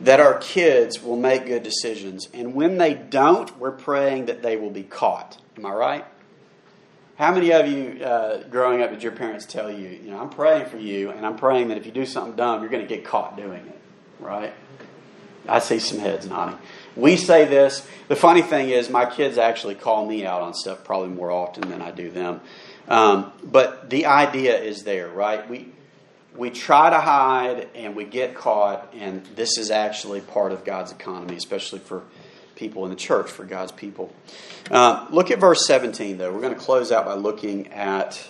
that 0.00 0.20
our 0.20 0.38
kids 0.38 1.02
will 1.02 1.16
make 1.16 1.46
good 1.46 1.62
decisions, 1.62 2.28
and 2.34 2.54
when 2.54 2.78
they 2.78 2.94
don't, 2.94 3.56
we're 3.58 3.70
praying 3.70 4.26
that 4.26 4.42
they 4.42 4.56
will 4.56 4.70
be 4.70 4.82
caught. 4.82 5.38
Am 5.56 5.64
I 5.64 5.72
right? 5.72 6.04
How 7.16 7.32
many 7.32 7.52
of 7.52 7.68
you 7.68 8.04
uh, 8.04 8.42
growing 8.48 8.82
up 8.82 8.90
did 8.90 9.02
your 9.02 9.12
parents 9.12 9.46
tell 9.46 9.70
you, 9.70 9.88
you 9.88 10.10
know, 10.10 10.18
I'm 10.18 10.30
praying 10.30 10.66
for 10.66 10.78
you, 10.78 11.10
and 11.10 11.24
I'm 11.24 11.36
praying 11.36 11.68
that 11.68 11.78
if 11.78 11.86
you 11.86 11.92
do 11.92 12.06
something 12.06 12.34
dumb, 12.34 12.60
you're 12.60 12.70
going 12.70 12.82
to 12.82 12.88
get 12.88 13.04
caught 13.04 13.36
doing 13.36 13.64
it, 13.66 13.80
right? 14.18 14.52
I 15.48 15.60
see 15.60 15.78
some 15.78 15.98
heads 15.98 16.26
nodding. 16.26 16.58
We 16.96 17.16
say 17.16 17.44
this. 17.44 17.86
The 18.08 18.16
funny 18.16 18.42
thing 18.42 18.70
is, 18.70 18.90
my 18.90 19.06
kids 19.06 19.38
actually 19.38 19.74
call 19.74 20.06
me 20.06 20.26
out 20.26 20.42
on 20.42 20.54
stuff 20.54 20.84
probably 20.84 21.10
more 21.10 21.30
often 21.30 21.68
than 21.68 21.82
I 21.82 21.90
do 21.90 22.10
them. 22.10 22.40
Um, 22.88 23.32
but 23.42 23.90
the 23.90 24.06
idea 24.06 24.58
is 24.58 24.82
there, 24.84 25.08
right? 25.08 25.48
We 25.48 25.68
we 26.36 26.50
try 26.50 26.90
to 26.90 26.98
hide 26.98 27.68
and 27.74 27.94
we 27.94 28.04
get 28.04 28.34
caught, 28.34 28.92
and 28.94 29.24
this 29.36 29.56
is 29.58 29.70
actually 29.70 30.20
part 30.20 30.52
of 30.52 30.64
God's 30.64 30.92
economy, 30.92 31.36
especially 31.36 31.78
for 31.78 32.02
people 32.56 32.84
in 32.84 32.90
the 32.90 32.96
church, 32.96 33.30
for 33.30 33.44
God's 33.44 33.72
people. 33.72 34.12
Uh, 34.70 35.06
look 35.10 35.30
at 35.30 35.38
verse 35.38 35.66
17, 35.66 36.18
though. 36.18 36.32
We're 36.32 36.40
going 36.40 36.54
to 36.54 36.60
close 36.60 36.92
out 36.92 37.04
by 37.04 37.14
looking 37.14 37.68
at 37.68 38.20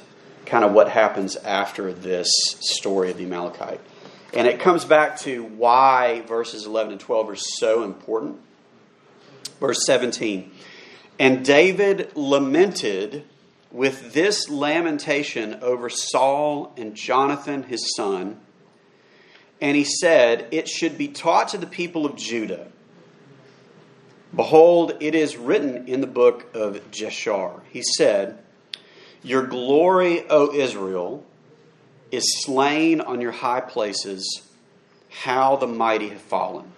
kind 0.46 0.64
of 0.64 0.72
what 0.72 0.88
happens 0.88 1.36
after 1.36 1.92
this 1.92 2.28
story 2.60 3.10
of 3.10 3.16
the 3.16 3.24
Amalekite. 3.24 3.80
And 4.34 4.46
it 4.46 4.60
comes 4.60 4.84
back 4.84 5.20
to 5.20 5.44
why 5.44 6.22
verses 6.22 6.66
11 6.66 6.92
and 6.92 7.00
12 7.00 7.30
are 7.30 7.36
so 7.36 7.84
important. 7.84 8.40
Verse 9.60 9.86
17 9.86 10.50
And 11.18 11.44
David 11.44 12.14
lamented 12.16 13.24
with 13.74 14.14
this 14.14 14.48
lamentation 14.48 15.58
over 15.60 15.90
Saul 15.90 16.72
and 16.78 16.94
Jonathan 16.94 17.64
his 17.64 17.94
son. 17.94 18.40
And 19.60 19.76
he 19.76 19.84
said, 19.84 20.48
It 20.50 20.68
should 20.68 20.96
be 20.96 21.08
taught 21.08 21.48
to 21.48 21.58
the 21.58 21.66
people 21.66 22.06
of 22.06 22.16
Judah 22.16 22.68
Behold, 24.34 24.96
it 24.98 25.14
is 25.14 25.36
written 25.36 25.86
in 25.86 26.00
the 26.00 26.06
book 26.08 26.46
of 26.54 26.90
Jashar. 26.90 27.60
He 27.70 27.82
said, 27.96 28.38
Your 29.22 29.46
glory, 29.46 30.28
O 30.28 30.52
Israel, 30.52 31.24
is 32.10 32.42
slain 32.42 33.00
on 33.00 33.20
your 33.20 33.32
high 33.32 33.60
places. 33.60 34.42
How 35.10 35.54
the 35.54 35.68
mighty 35.68 36.08
have 36.08 36.20
fallen. 36.20 36.72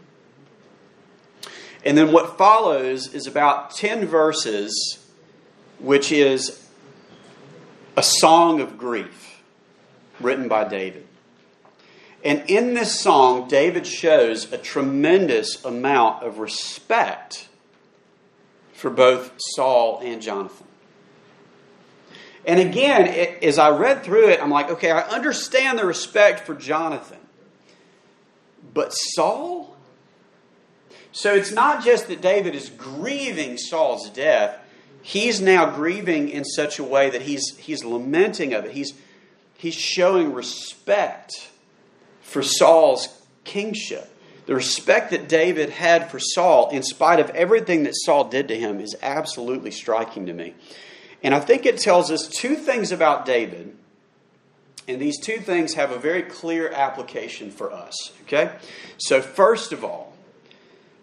And 1.84 1.96
then 1.96 2.12
what 2.12 2.36
follows 2.36 3.14
is 3.14 3.26
about 3.26 3.70
10 3.70 4.06
verses, 4.06 4.98
which 5.78 6.12
is 6.12 6.65
a 7.96 8.02
song 8.02 8.60
of 8.60 8.76
grief 8.76 9.42
written 10.20 10.48
by 10.48 10.64
David. 10.64 11.06
And 12.24 12.42
in 12.48 12.74
this 12.74 13.00
song, 13.00 13.48
David 13.48 13.86
shows 13.86 14.52
a 14.52 14.58
tremendous 14.58 15.64
amount 15.64 16.24
of 16.24 16.38
respect 16.38 17.48
for 18.72 18.90
both 18.90 19.32
Saul 19.38 20.00
and 20.02 20.20
Jonathan. 20.20 20.66
And 22.44 22.60
again, 22.60 23.06
it, 23.06 23.42
as 23.42 23.58
I 23.58 23.70
read 23.70 24.04
through 24.04 24.28
it, 24.28 24.42
I'm 24.42 24.50
like, 24.50 24.70
okay, 24.70 24.90
I 24.90 25.00
understand 25.02 25.78
the 25.78 25.86
respect 25.86 26.40
for 26.46 26.54
Jonathan. 26.54 27.18
But 28.72 28.90
Saul? 28.90 29.76
So 31.12 31.34
it's 31.34 31.52
not 31.52 31.84
just 31.84 32.08
that 32.08 32.20
David 32.20 32.54
is 32.54 32.68
grieving 32.68 33.56
Saul's 33.56 34.10
death, 34.10 34.58
he's 35.06 35.40
now 35.40 35.70
grieving 35.70 36.28
in 36.28 36.44
such 36.44 36.80
a 36.80 36.82
way 36.82 37.08
that 37.08 37.22
he's, 37.22 37.56
he's 37.58 37.84
lamenting 37.84 38.52
of 38.52 38.64
it. 38.64 38.72
He's, 38.72 38.92
he's 39.56 39.76
showing 39.76 40.32
respect 40.32 41.48
for 42.22 42.42
Saul's 42.42 43.08
kingship. 43.44 44.12
The 44.46 44.56
respect 44.56 45.12
that 45.12 45.28
David 45.28 45.70
had 45.70 46.10
for 46.10 46.18
Saul, 46.18 46.70
in 46.70 46.82
spite 46.82 47.20
of 47.20 47.30
everything 47.30 47.84
that 47.84 47.94
Saul 47.94 48.24
did 48.24 48.48
to 48.48 48.58
him, 48.58 48.80
is 48.80 48.96
absolutely 49.00 49.70
striking 49.70 50.26
to 50.26 50.32
me. 50.32 50.54
And 51.22 51.32
I 51.32 51.38
think 51.38 51.66
it 51.66 51.78
tells 51.78 52.10
us 52.10 52.26
two 52.26 52.56
things 52.56 52.90
about 52.90 53.24
David. 53.24 53.76
And 54.88 55.00
these 55.00 55.20
two 55.20 55.38
things 55.38 55.74
have 55.74 55.92
a 55.92 55.98
very 55.98 56.22
clear 56.22 56.68
application 56.68 57.52
for 57.52 57.72
us. 57.72 57.94
Okay? 58.22 58.50
So, 58.98 59.20
first 59.20 59.72
of 59.72 59.84
all, 59.84 60.14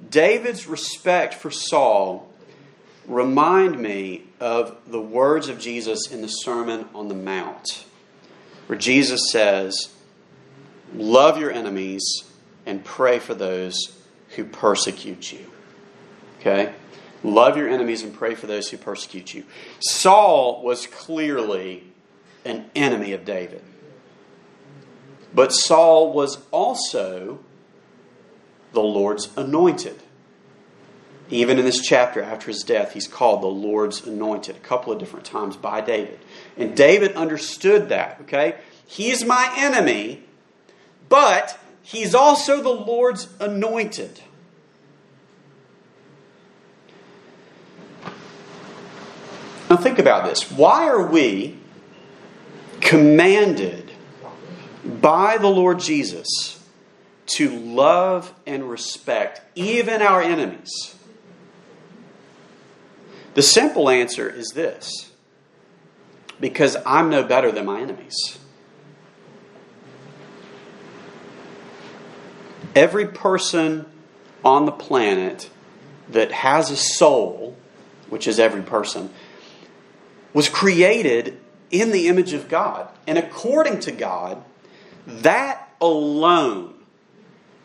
David's 0.09 0.67
respect 0.67 1.33
for 1.33 1.51
Saul 1.51 2.32
remind 3.07 3.79
me 3.79 4.23
of 4.39 4.77
the 4.87 5.01
words 5.01 5.49
of 5.49 5.59
Jesus 5.59 6.11
in 6.11 6.21
the 6.21 6.27
Sermon 6.27 6.87
on 6.93 7.07
the 7.07 7.15
Mount, 7.15 7.85
where 8.67 8.77
Jesus 8.77 9.21
says, 9.31 9.93
Love 10.93 11.37
your 11.39 11.51
enemies 11.51 12.03
and 12.65 12.83
pray 12.83 13.19
for 13.19 13.33
those 13.33 13.97
who 14.35 14.43
persecute 14.43 15.31
you. 15.31 15.49
Okay? 16.39 16.73
Love 17.23 17.57
your 17.57 17.69
enemies 17.69 18.03
and 18.03 18.13
pray 18.13 18.35
for 18.35 18.47
those 18.47 18.69
who 18.69 18.77
persecute 18.77 19.33
you. 19.33 19.43
Saul 19.79 20.61
was 20.61 20.87
clearly 20.87 21.83
an 22.45 22.69
enemy 22.75 23.13
of 23.13 23.25
David. 23.25 23.63
But 25.33 25.51
Saul 25.51 26.13
was 26.13 26.37
also 26.51 27.39
the 28.73 28.81
Lord's 28.81 29.29
anointed. 29.37 30.01
Even 31.29 31.57
in 31.57 31.65
this 31.65 31.81
chapter, 31.81 32.21
after 32.21 32.47
his 32.47 32.63
death, 32.63 32.93
he's 32.93 33.07
called 33.07 33.41
the 33.41 33.47
Lord's 33.47 34.05
anointed 34.05 34.55
a 34.55 34.59
couple 34.59 34.91
of 34.93 34.99
different 34.99 35.25
times 35.25 35.55
by 35.55 35.81
David. 35.81 36.19
And 36.57 36.75
David 36.75 37.13
understood 37.13 37.89
that, 37.89 38.19
okay? 38.21 38.55
He's 38.85 39.25
my 39.25 39.51
enemy, 39.57 40.23
but 41.09 41.57
he's 41.81 42.13
also 42.13 42.61
the 42.61 42.69
Lord's 42.69 43.27
anointed. 43.39 44.21
Now, 49.69 49.77
think 49.77 49.97
about 49.97 50.25
this. 50.25 50.51
Why 50.51 50.87
are 50.87 51.07
we 51.07 51.57
commanded 52.79 53.91
by 55.01 55.37
the 55.37 55.47
Lord 55.47 55.79
Jesus 55.79 56.63
to 57.25 57.49
love 57.49 58.31
and 58.45 58.69
respect 58.69 59.41
even 59.55 60.03
our 60.03 60.21
enemies? 60.21 60.93
The 63.33 63.41
simple 63.41 63.89
answer 63.89 64.29
is 64.29 64.49
this 64.49 65.11
because 66.39 66.77
I'm 66.85 67.09
no 67.09 67.23
better 67.23 67.51
than 67.51 67.65
my 67.65 67.81
enemies. 67.81 68.37
Every 72.75 73.07
person 73.07 73.85
on 74.43 74.65
the 74.65 74.71
planet 74.71 75.49
that 76.09 76.31
has 76.31 76.69
a 76.69 76.75
soul, 76.75 77.55
which 78.09 78.27
is 78.27 78.39
every 78.39 78.61
person, 78.61 79.11
was 80.33 80.49
created 80.49 81.39
in 81.71 81.91
the 81.91 82.07
image 82.07 82.33
of 82.33 82.49
God. 82.49 82.87
And 83.07 83.17
according 83.17 83.79
to 83.81 83.91
God, 83.91 84.43
that 85.07 85.69
alone 85.79 86.73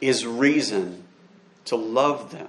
is 0.01 0.27
reason 0.27 1.05
to 1.67 1.77
love 1.77 2.31
them. 2.31 2.49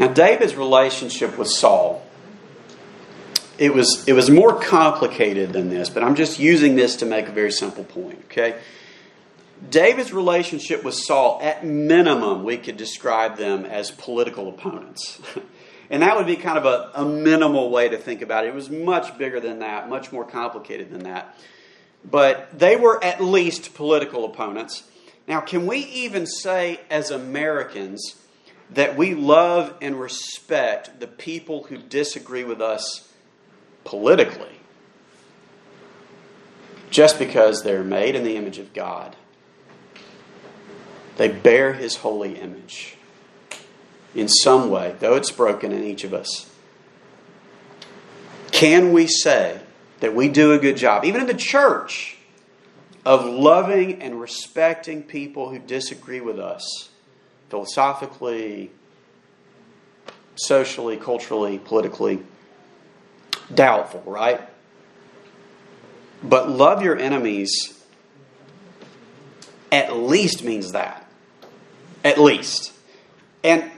Now, 0.00 0.08
David's 0.08 0.56
relationship 0.56 1.36
with 1.36 1.48
Saul, 1.48 2.02
it 3.58 3.74
was, 3.74 4.08
it 4.08 4.14
was 4.14 4.30
more 4.30 4.58
complicated 4.58 5.52
than 5.52 5.68
this, 5.68 5.90
but 5.90 6.02
I'm 6.02 6.14
just 6.14 6.38
using 6.38 6.74
this 6.74 6.96
to 6.96 7.04
make 7.04 7.28
a 7.28 7.32
very 7.32 7.52
simple 7.52 7.84
point, 7.84 8.18
okay? 8.24 8.58
David's 9.68 10.10
relationship 10.10 10.84
with 10.84 10.94
Saul, 10.94 11.38
at 11.42 11.66
minimum, 11.66 12.44
we 12.44 12.56
could 12.56 12.78
describe 12.78 13.36
them 13.36 13.66
as 13.66 13.90
political 13.90 14.48
opponents. 14.48 15.20
and 15.90 16.00
that 16.00 16.16
would 16.16 16.26
be 16.26 16.36
kind 16.36 16.56
of 16.56 16.64
a, 16.64 16.92
a, 16.94 17.04
minimal 17.04 17.68
way 17.68 17.90
to 17.90 17.98
think 17.98 18.22
about 18.22 18.46
it. 18.46 18.48
It 18.48 18.54
was 18.54 18.70
much 18.70 19.18
bigger 19.18 19.38
than 19.38 19.58
that, 19.58 19.90
much 19.90 20.12
more 20.12 20.24
complicated 20.24 20.90
than 20.90 21.02
that. 21.02 21.36
But 22.10 22.58
they 22.58 22.76
were 22.76 23.04
at 23.04 23.20
least 23.22 23.74
political 23.74 24.24
opponents. 24.24 24.82
Now, 25.28 25.42
can 25.42 25.66
we 25.66 25.80
even 25.80 26.26
say, 26.26 26.80
as 26.88 27.10
Americans, 27.10 28.16
that 28.74 28.96
we 28.96 29.14
love 29.14 29.74
and 29.80 30.00
respect 30.00 31.00
the 31.00 31.06
people 31.06 31.64
who 31.64 31.78
disagree 31.78 32.44
with 32.44 32.60
us 32.60 33.12
politically? 33.84 34.60
Just 36.90 37.18
because 37.18 37.62
they're 37.62 37.84
made 37.84 38.14
in 38.14 38.24
the 38.24 38.36
image 38.36 38.58
of 38.58 38.72
God 38.72 39.16
they 41.20 41.28
bear 41.28 41.74
his 41.74 41.96
holy 41.96 42.38
image 42.38 42.96
in 44.14 44.26
some 44.26 44.70
way, 44.70 44.94
though 45.00 45.16
it's 45.16 45.30
broken 45.30 45.70
in 45.70 45.84
each 45.84 46.02
of 46.02 46.14
us. 46.14 46.50
Can 48.52 48.94
we 48.94 49.06
say 49.06 49.60
that 50.00 50.14
we 50.14 50.30
do 50.30 50.52
a 50.52 50.58
good 50.58 50.78
job, 50.78 51.04
even 51.04 51.20
in 51.20 51.26
the 51.26 51.34
church, 51.34 52.16
of 53.04 53.26
loving 53.26 54.00
and 54.00 54.18
respecting 54.18 55.02
people 55.02 55.50
who 55.50 55.58
disagree 55.58 56.22
with 56.22 56.38
us 56.38 56.88
philosophically, 57.50 58.70
socially, 60.36 60.96
culturally, 60.96 61.58
politically? 61.58 62.22
Doubtful, 63.52 64.02
right? 64.06 64.40
But 66.22 66.48
love 66.48 66.82
your 66.82 66.96
enemies 66.96 67.76
at 69.72 69.96
least 69.96 70.44
means 70.44 70.72
that. 70.72 71.06
At 72.04 72.18
least. 72.18 72.72
And 73.44 73.70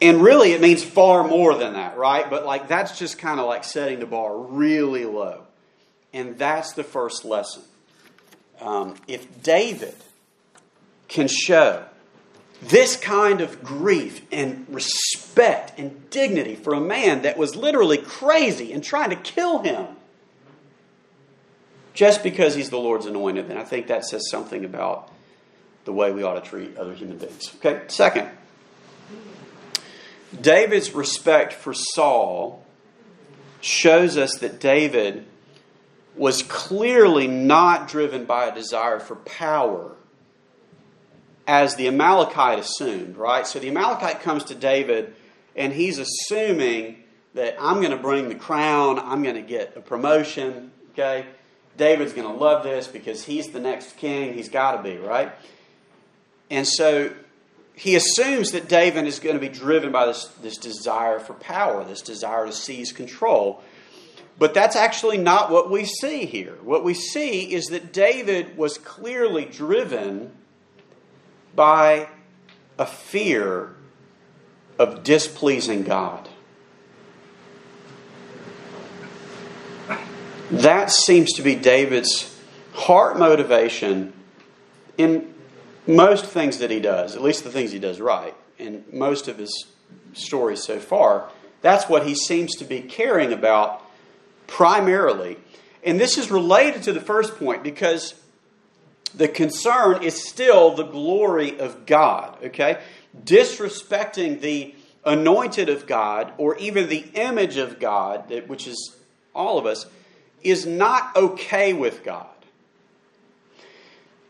and 0.00 0.22
really 0.22 0.52
it 0.52 0.60
means 0.60 0.82
far 0.84 1.26
more 1.26 1.54
than 1.54 1.72
that, 1.74 1.96
right? 1.96 2.28
But 2.28 2.46
like 2.46 2.68
that's 2.68 2.98
just 2.98 3.18
kind 3.18 3.40
of 3.40 3.46
like 3.46 3.64
setting 3.64 4.00
the 4.00 4.06
bar 4.06 4.36
really 4.36 5.04
low. 5.04 5.44
And 6.12 6.38
that's 6.38 6.72
the 6.72 6.84
first 6.84 7.24
lesson. 7.24 7.62
Um, 8.60 8.94
if 9.06 9.42
David 9.42 9.94
can 11.08 11.28
show 11.28 11.84
this 12.60 12.96
kind 12.96 13.40
of 13.40 13.62
grief 13.62 14.20
and 14.32 14.66
respect 14.68 15.78
and 15.78 16.10
dignity 16.10 16.56
for 16.56 16.74
a 16.74 16.80
man 16.80 17.22
that 17.22 17.38
was 17.38 17.54
literally 17.54 17.98
crazy 17.98 18.72
and 18.72 18.82
trying 18.82 19.10
to 19.10 19.16
kill 19.16 19.60
him 19.60 19.86
just 21.94 22.22
because 22.22 22.54
he's 22.54 22.70
the 22.70 22.78
Lord's 22.78 23.06
anointed, 23.06 23.48
then 23.48 23.56
I 23.56 23.64
think 23.64 23.88
that 23.88 24.04
says 24.04 24.30
something 24.30 24.64
about 24.64 25.10
the 25.84 25.92
way 25.92 26.12
we 26.12 26.22
ought 26.22 26.42
to 26.42 26.48
treat 26.48 26.76
other 26.76 26.94
human 26.94 27.18
beings. 27.18 27.52
Okay, 27.56 27.82
second, 27.88 28.28
David's 30.40 30.94
respect 30.94 31.52
for 31.52 31.74
Saul 31.74 32.64
shows 33.60 34.16
us 34.16 34.38
that 34.38 34.60
David 34.60 35.24
was 36.14 36.42
clearly 36.42 37.26
not 37.26 37.88
driven 37.88 38.26
by 38.26 38.46
a 38.46 38.54
desire 38.54 39.00
for 39.00 39.16
power 39.16 39.96
as 41.48 41.76
the 41.76 41.88
Amalekite 41.88 42.58
assumed, 42.58 43.16
right? 43.16 43.46
So 43.46 43.58
the 43.58 43.68
Amalekite 43.68 44.20
comes 44.20 44.44
to 44.44 44.54
David 44.54 45.14
and 45.56 45.72
he's 45.72 45.98
assuming 45.98 47.02
that 47.32 47.56
I'm 47.58 47.76
going 47.76 47.90
to 47.90 47.96
bring 47.96 48.28
the 48.28 48.34
crown, 48.34 48.98
I'm 48.98 49.22
going 49.22 49.34
to 49.34 49.42
get 49.42 49.74
a 49.74 49.80
promotion, 49.80 50.70
okay? 50.92 51.24
David's 51.78 52.12
going 52.12 52.28
to 52.28 52.38
love 52.38 52.64
this 52.64 52.86
because 52.86 53.24
he's 53.24 53.48
the 53.48 53.60
next 53.60 53.96
king, 53.96 54.34
he's 54.34 54.50
got 54.50 54.76
to 54.76 54.82
be, 54.82 54.98
right? 54.98 55.32
And 56.50 56.66
so 56.66 57.12
he 57.74 57.96
assumes 57.96 58.50
that 58.52 58.68
David 58.68 59.06
is 59.06 59.18
going 59.18 59.34
to 59.34 59.40
be 59.40 59.48
driven 59.48 59.90
by 59.90 60.04
this, 60.04 60.26
this 60.42 60.58
desire 60.58 61.18
for 61.18 61.32
power, 61.32 61.82
this 61.82 62.02
desire 62.02 62.44
to 62.44 62.52
seize 62.52 62.92
control. 62.92 63.62
But 64.38 64.52
that's 64.52 64.76
actually 64.76 65.16
not 65.16 65.50
what 65.50 65.70
we 65.70 65.86
see 65.86 66.26
here. 66.26 66.58
What 66.62 66.84
we 66.84 66.92
see 66.92 67.52
is 67.54 67.66
that 67.66 67.92
David 67.92 68.58
was 68.58 68.76
clearly 68.76 69.46
driven 69.46 70.32
by 71.58 72.06
a 72.78 72.86
fear 72.86 73.74
of 74.78 75.02
displeasing 75.02 75.82
God. 75.82 76.28
That 80.52 80.92
seems 80.92 81.32
to 81.32 81.42
be 81.42 81.56
David's 81.56 82.38
heart 82.74 83.18
motivation 83.18 84.12
in 84.96 85.34
most 85.84 86.26
things 86.26 86.58
that 86.58 86.70
he 86.70 86.78
does, 86.78 87.16
at 87.16 87.22
least 87.22 87.42
the 87.42 87.50
things 87.50 87.72
he 87.72 87.80
does 87.80 88.00
right, 88.00 88.36
and 88.60 88.84
most 88.92 89.26
of 89.26 89.38
his 89.38 89.66
stories 90.12 90.62
so 90.62 90.78
far, 90.78 91.28
that's 91.60 91.88
what 91.88 92.06
he 92.06 92.14
seems 92.14 92.54
to 92.54 92.64
be 92.64 92.82
caring 92.82 93.32
about 93.32 93.82
primarily. 94.46 95.38
And 95.82 95.98
this 95.98 96.18
is 96.18 96.30
related 96.30 96.84
to 96.84 96.92
the 96.92 97.00
first 97.00 97.36
point 97.36 97.64
because 97.64 98.14
the 99.18 99.28
concern 99.28 100.02
is 100.04 100.28
still 100.28 100.74
the 100.74 100.84
glory 100.84 101.58
of 101.58 101.86
God, 101.86 102.38
okay? 102.44 102.80
Disrespecting 103.24 104.40
the 104.40 104.74
anointed 105.04 105.68
of 105.68 105.86
God 105.86 106.32
or 106.38 106.56
even 106.58 106.88
the 106.88 107.04
image 107.14 107.56
of 107.56 107.80
God, 107.80 108.32
which 108.46 108.68
is 108.68 108.96
all 109.34 109.58
of 109.58 109.66
us, 109.66 109.86
is 110.42 110.66
not 110.66 111.16
okay 111.16 111.72
with 111.72 112.04
God. 112.04 112.28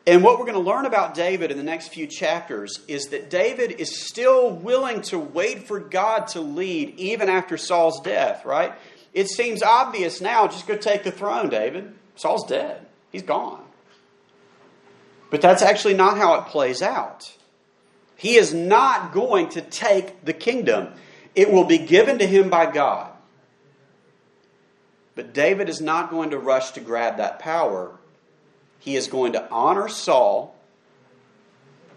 And 0.07 0.25
what 0.25 0.39
we're 0.39 0.47
going 0.47 0.55
to 0.55 0.71
learn 0.71 0.87
about 0.87 1.13
David 1.13 1.51
in 1.51 1.59
the 1.59 1.63
next 1.63 1.89
few 1.89 2.07
chapters 2.07 2.81
is 2.89 3.09
that 3.09 3.29
David 3.29 3.73
is 3.73 4.09
still 4.09 4.49
willing 4.51 5.03
to 5.03 5.19
wait 5.19 5.69
for 5.69 5.81
God 5.81 6.29
to 6.29 6.41
lead 6.41 6.95
even 6.97 7.29
after 7.29 7.59
Saul's 7.59 8.01
death, 8.01 8.47
right? 8.47 8.73
It 9.13 9.29
seems 9.29 9.63
obvious 9.63 10.23
now, 10.23 10.49
just 10.49 10.67
go 10.67 10.79
take 10.79 11.05
the 11.05 11.13
throne, 11.13 11.51
David. 11.51 11.93
Saul's 12.17 12.47
dead, 12.49 12.87
he's 13.13 13.23
gone. 13.23 13.68
But 15.31 15.43
that's 15.43 15.63
actually 15.63 15.95
not 15.95 16.17
how 16.17 16.35
it 16.35 16.47
plays 16.47 16.83
out. 16.83 17.33
He 18.17 18.37
is 18.37 18.53
not 18.53 19.13
going 19.13 19.51
to 19.51 19.61
take 19.61 20.25
the 20.25 20.33
kingdom, 20.33 20.89
it 21.35 21.53
will 21.53 21.65
be 21.65 21.79
given 21.79 22.19
to 22.19 22.27
him 22.27 22.51
by 22.51 22.71
God. 22.71 23.13
But 25.15 25.33
David 25.33 25.69
is 25.69 25.81
not 25.81 26.11
going 26.11 26.31
to 26.31 26.39
rush 26.39 26.73
to 26.73 26.81
grab 26.81 27.17
that 27.17 27.41
power. 27.41 27.93
He 28.79 28.95
is 28.95 29.09
going 29.09 29.33
to 29.33 29.51
honor 29.51 29.89
Saul 29.89 30.57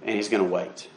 and 0.03 0.15
he's 0.15 0.27
going 0.27 0.43
to 0.43 0.49
wait. 0.49 0.89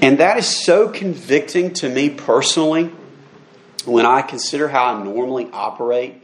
And 0.00 0.18
that 0.18 0.38
is 0.38 0.46
so 0.46 0.88
convicting 0.88 1.74
to 1.74 1.88
me 1.88 2.08
personally 2.08 2.92
when 3.84 4.06
I 4.06 4.22
consider 4.22 4.68
how 4.68 4.94
I 4.94 5.02
normally 5.02 5.48
operate 5.52 6.22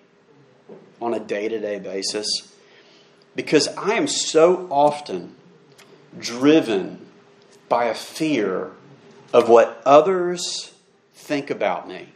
on 1.00 1.14
a 1.14 1.20
day 1.20 1.48
to 1.48 1.58
day 1.58 1.78
basis. 1.78 2.26
Because 3.36 3.68
I 3.68 3.94
am 3.94 4.06
so 4.06 4.68
often 4.70 5.34
driven 6.18 7.06
by 7.68 7.86
a 7.86 7.94
fear 7.94 8.70
of 9.32 9.48
what 9.48 9.82
others 9.84 10.72
think 11.14 11.50
about 11.50 11.88
me 11.88 12.08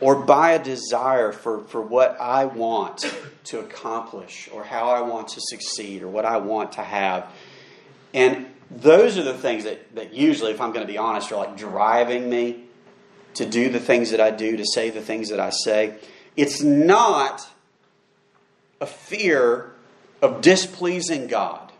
or 0.00 0.16
by 0.16 0.52
a 0.52 0.62
desire 0.62 1.32
for, 1.32 1.60
for 1.64 1.80
what 1.80 2.16
I 2.20 2.44
want 2.44 3.12
to 3.44 3.58
accomplish 3.60 4.48
or 4.52 4.62
how 4.64 4.90
I 4.90 5.00
want 5.00 5.28
to 5.28 5.40
succeed 5.40 6.02
or 6.02 6.08
what 6.08 6.24
I 6.24 6.36
want 6.36 6.72
to 6.72 6.82
have. 6.82 7.26
And 8.14 8.46
those 8.70 9.18
are 9.18 9.22
the 9.22 9.34
things 9.34 9.64
that, 9.64 9.94
that 9.96 10.12
usually, 10.12 10.52
if 10.52 10.60
I'm 10.60 10.72
going 10.72 10.86
to 10.86 10.92
be 10.92 10.98
honest, 10.98 11.32
are 11.32 11.46
like 11.46 11.56
driving 11.56 12.28
me 12.28 12.64
to 13.34 13.46
do 13.46 13.70
the 13.70 13.80
things 13.80 14.10
that 14.10 14.20
I 14.20 14.30
do, 14.30 14.56
to 14.56 14.64
say 14.64 14.90
the 14.90 15.00
things 15.00 15.30
that 15.30 15.40
I 15.40 15.50
say. 15.50 15.94
It's 16.38 16.62
not 16.62 17.48
a 18.80 18.86
fear 18.86 19.72
of 20.22 20.40
displeasing 20.40 21.26
God 21.26 21.72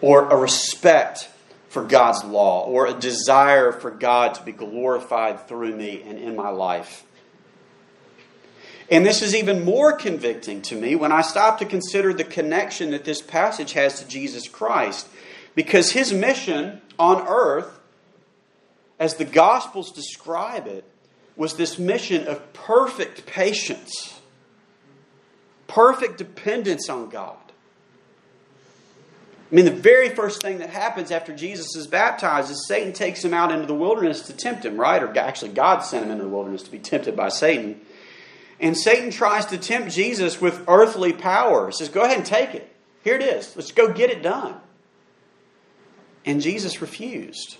or 0.00 0.30
a 0.30 0.36
respect 0.36 1.28
for 1.68 1.84
God's 1.84 2.24
law 2.24 2.64
or 2.64 2.86
a 2.86 2.94
desire 2.94 3.70
for 3.70 3.90
God 3.90 4.34
to 4.36 4.42
be 4.44 4.52
glorified 4.52 5.46
through 5.46 5.76
me 5.76 6.00
and 6.06 6.18
in 6.18 6.34
my 6.34 6.48
life. 6.48 7.04
And 8.90 9.04
this 9.04 9.20
is 9.20 9.34
even 9.34 9.66
more 9.66 9.92
convicting 9.92 10.62
to 10.62 10.74
me 10.74 10.94
when 10.94 11.12
I 11.12 11.20
stop 11.20 11.58
to 11.58 11.66
consider 11.66 12.14
the 12.14 12.24
connection 12.24 12.92
that 12.92 13.04
this 13.04 13.20
passage 13.20 13.74
has 13.74 14.00
to 14.00 14.08
Jesus 14.08 14.48
Christ. 14.48 15.06
Because 15.54 15.92
his 15.92 16.14
mission 16.14 16.80
on 16.98 17.28
earth, 17.28 17.78
as 18.98 19.16
the 19.16 19.26
Gospels 19.26 19.92
describe 19.92 20.66
it, 20.66 20.84
was 21.38 21.54
this 21.54 21.78
mission 21.78 22.26
of 22.26 22.52
perfect 22.52 23.24
patience, 23.24 24.20
perfect 25.68 26.18
dependence 26.18 26.90
on 26.90 27.08
God. 27.08 27.36
I 29.50 29.54
mean, 29.54 29.64
the 29.64 29.70
very 29.70 30.10
first 30.10 30.42
thing 30.42 30.58
that 30.58 30.68
happens 30.68 31.10
after 31.10 31.34
Jesus 31.34 31.74
is 31.74 31.86
baptized 31.86 32.50
is 32.50 32.66
Satan 32.66 32.92
takes 32.92 33.24
him 33.24 33.32
out 33.32 33.50
into 33.50 33.66
the 33.66 33.74
wilderness 33.74 34.22
to 34.22 34.34
tempt 34.34 34.66
him, 34.66 34.78
right? 34.78 35.02
Or 35.02 35.16
actually, 35.16 35.52
God 35.52 35.78
sent 35.78 36.04
him 36.04 36.10
into 36.10 36.24
the 36.24 36.28
wilderness 36.28 36.64
to 36.64 36.70
be 36.70 36.78
tempted 36.78 37.16
by 37.16 37.30
Satan. 37.30 37.80
And 38.60 38.76
Satan 38.76 39.10
tries 39.10 39.46
to 39.46 39.56
tempt 39.56 39.92
Jesus 39.92 40.40
with 40.40 40.64
earthly 40.68 41.14
power. 41.14 41.68
He 41.68 41.72
says, 41.72 41.88
Go 41.88 42.02
ahead 42.02 42.18
and 42.18 42.26
take 42.26 42.54
it. 42.54 42.70
Here 43.04 43.14
it 43.14 43.22
is. 43.22 43.56
Let's 43.56 43.72
go 43.72 43.90
get 43.90 44.10
it 44.10 44.22
done. 44.22 44.56
And 46.26 46.42
Jesus 46.42 46.82
refused. 46.82 47.56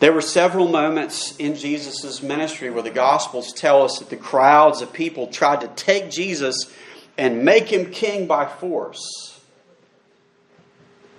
There 0.00 0.12
were 0.12 0.20
several 0.20 0.68
moments 0.68 1.36
in 1.38 1.56
Jesus' 1.56 2.22
ministry 2.22 2.70
where 2.70 2.82
the 2.82 2.90
Gospels 2.90 3.52
tell 3.52 3.82
us 3.82 3.98
that 3.98 4.10
the 4.10 4.16
crowds 4.16 4.80
of 4.80 4.92
people 4.92 5.26
tried 5.26 5.62
to 5.62 5.68
take 5.68 6.10
Jesus 6.10 6.72
and 7.16 7.44
make 7.44 7.68
him 7.68 7.90
king 7.90 8.26
by 8.26 8.46
force 8.46 9.40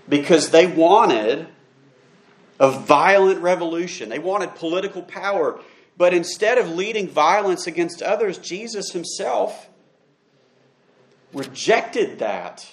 because 0.08 0.50
they 0.50 0.65
wanted 0.65 1.48
a 2.60 2.72
violent 2.72 3.42
revolution. 3.42 4.10
They 4.10 4.20
wanted 4.20 4.56
political 4.56 5.02
power. 5.02 5.60
But 5.98 6.13
instead 6.13 6.58
of 6.58 6.70
leading 6.70 7.10
violence 7.10 7.68
against 7.68 8.02
others, 8.02 8.38
Jesus 8.38 8.92
himself 8.92 9.70
rejected 11.34 12.20
that 12.20 12.65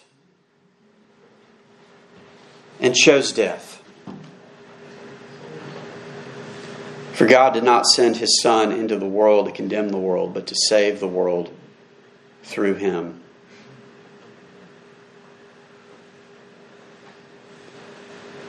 and 2.80 2.94
chose 2.94 3.32
death. 3.32 3.82
For 7.16 7.24
God 7.24 7.54
did 7.54 7.64
not 7.64 7.86
send 7.86 8.18
his 8.18 8.42
Son 8.42 8.70
into 8.70 8.98
the 8.98 9.06
world 9.06 9.46
to 9.46 9.52
condemn 9.52 9.88
the 9.88 9.96
world, 9.96 10.34
but 10.34 10.46
to 10.48 10.54
save 10.68 11.00
the 11.00 11.08
world 11.08 11.50
through 12.42 12.74
him. 12.74 13.22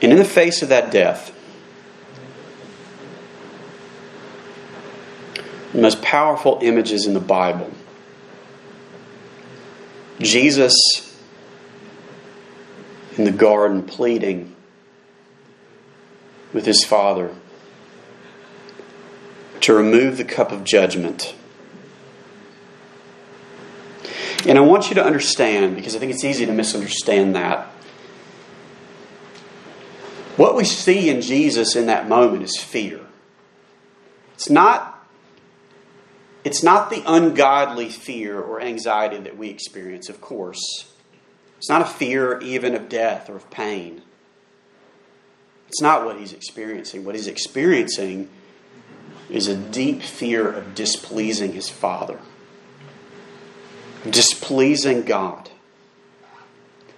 And 0.02 0.12
in 0.12 0.18
the 0.18 0.24
face 0.26 0.60
of 0.60 0.68
that 0.68 0.90
death, 0.90 1.32
the 5.72 5.80
most 5.80 6.02
powerful 6.02 6.58
images 6.60 7.06
in 7.06 7.14
the 7.14 7.20
Bible. 7.20 7.70
Jesus 10.20 10.74
in 13.16 13.24
the 13.24 13.32
garden 13.32 13.82
pleading 13.82 14.54
with 16.52 16.66
his 16.66 16.84
Father 16.84 17.34
to 19.68 19.74
remove 19.74 20.16
the 20.16 20.24
cup 20.24 20.50
of 20.50 20.64
judgment. 20.64 21.34
And 24.46 24.56
I 24.56 24.62
want 24.62 24.88
you 24.88 24.94
to 24.94 25.04
understand, 25.04 25.76
because 25.76 25.94
I 25.94 25.98
think 25.98 26.10
it's 26.10 26.24
easy 26.24 26.46
to 26.46 26.52
misunderstand 26.52 27.36
that. 27.36 27.66
What 30.38 30.56
we 30.56 30.64
see 30.64 31.10
in 31.10 31.20
Jesus 31.20 31.76
in 31.76 31.84
that 31.84 32.08
moment 32.08 32.44
is 32.44 32.56
fear. 32.56 33.00
It's 34.32 34.48
not 34.48 35.06
it's 36.44 36.62
not 36.62 36.88
the 36.88 37.02
ungodly 37.06 37.90
fear 37.90 38.40
or 38.40 38.62
anxiety 38.62 39.18
that 39.18 39.36
we 39.36 39.50
experience, 39.50 40.08
of 40.08 40.22
course. 40.22 40.90
It's 41.58 41.68
not 41.68 41.82
a 41.82 41.84
fear 41.84 42.40
even 42.40 42.74
of 42.74 42.88
death 42.88 43.28
or 43.28 43.36
of 43.36 43.50
pain. 43.50 44.00
It's 45.66 45.82
not 45.82 46.06
what 46.06 46.18
he's 46.18 46.32
experiencing. 46.32 47.04
What 47.04 47.14
he's 47.14 47.28
experiencing 47.28 48.30
is 49.30 49.48
a 49.48 49.56
deep 49.56 50.02
fear 50.02 50.50
of 50.50 50.74
displeasing 50.74 51.52
his 51.52 51.68
Father, 51.68 52.18
displeasing 54.08 55.02
God. 55.02 55.50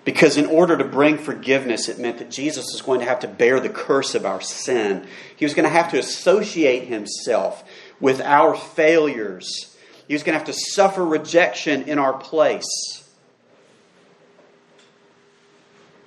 Because 0.03 0.37
in 0.37 0.47
order 0.47 0.79
to 0.79 0.85
bring 0.85 1.19
forgiveness, 1.19 1.89
it 1.89 1.99
meant 1.99 2.19
that 2.19 2.31
Jesus 2.31 2.73
was 2.73 2.81
going 2.83 3.01
to 3.01 3.07
have 3.07 3.21
to 3.21 3.29
bear 3.29 3.61
the 3.61 3.69
curse 3.69 4.15
of 4.15 4.25
our 4.25 4.41
sin. 4.41 5.07
He 5.37 5.45
was 5.45 5.55
going 5.55 5.65
to 5.65 5.71
have 5.71 5.91
to 5.91 5.99
associate 5.99 6.89
himself 6.89 7.63
with 8.01 8.21
our 8.21 8.57
failures. 8.57 9.77
He 10.09 10.15
was 10.15 10.23
going 10.23 10.33
to 10.33 10.39
have 10.39 10.47
to 10.47 10.53
suffer 10.53 11.05
rejection 11.05 11.83
in 11.83 11.99
our 11.99 12.15
place. 12.15 12.65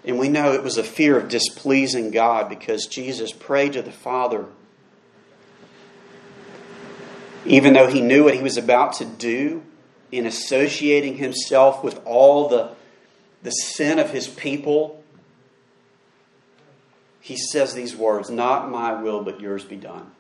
And 0.04 0.20
we 0.20 0.28
know 0.28 0.52
it 0.54 0.64
was 0.64 0.78
a 0.78 0.84
fear 0.84 1.18
of 1.18 1.30
displeasing 1.30 2.12
God 2.12 2.50
because 2.50 2.88
Jesus 2.88 3.32
prayed 3.32 3.74
to 3.74 3.82
the 3.82 3.92
Father. 3.92 4.46
Even 7.46 7.74
though 7.74 7.88
he 7.88 8.02
knew 8.02 8.24
what 8.26 8.36
he 8.36 8.42
was 8.42 8.58
about 8.58 8.94
to 8.94 9.06
do 9.06 9.64
in 10.12 10.26
associating 10.26 11.18
himself 11.18 11.84
with 11.84 12.00
all 12.06 12.48
the, 12.48 12.72
the 13.42 13.52
sin 13.52 14.00
of 14.00 14.12
his 14.12 14.28
people, 14.28 15.04
he 17.20 17.36
says 17.36 17.74
these 17.74 17.96
words 17.96 18.30
Not 18.30 18.70
my 18.70 19.02
will, 19.02 19.24
but 19.24 19.40
yours 19.40 19.64
be 19.64 19.76
done. 19.76 20.12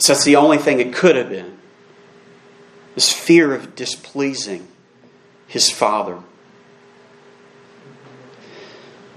So 0.00 0.12
that's 0.12 0.24
the 0.24 0.36
only 0.36 0.58
thing 0.58 0.80
it 0.80 0.92
could 0.92 1.16
have 1.16 1.28
been. 1.28 1.58
This 2.94 3.12
fear 3.12 3.54
of 3.54 3.74
displeasing 3.74 4.68
his 5.46 5.70
father. 5.70 6.18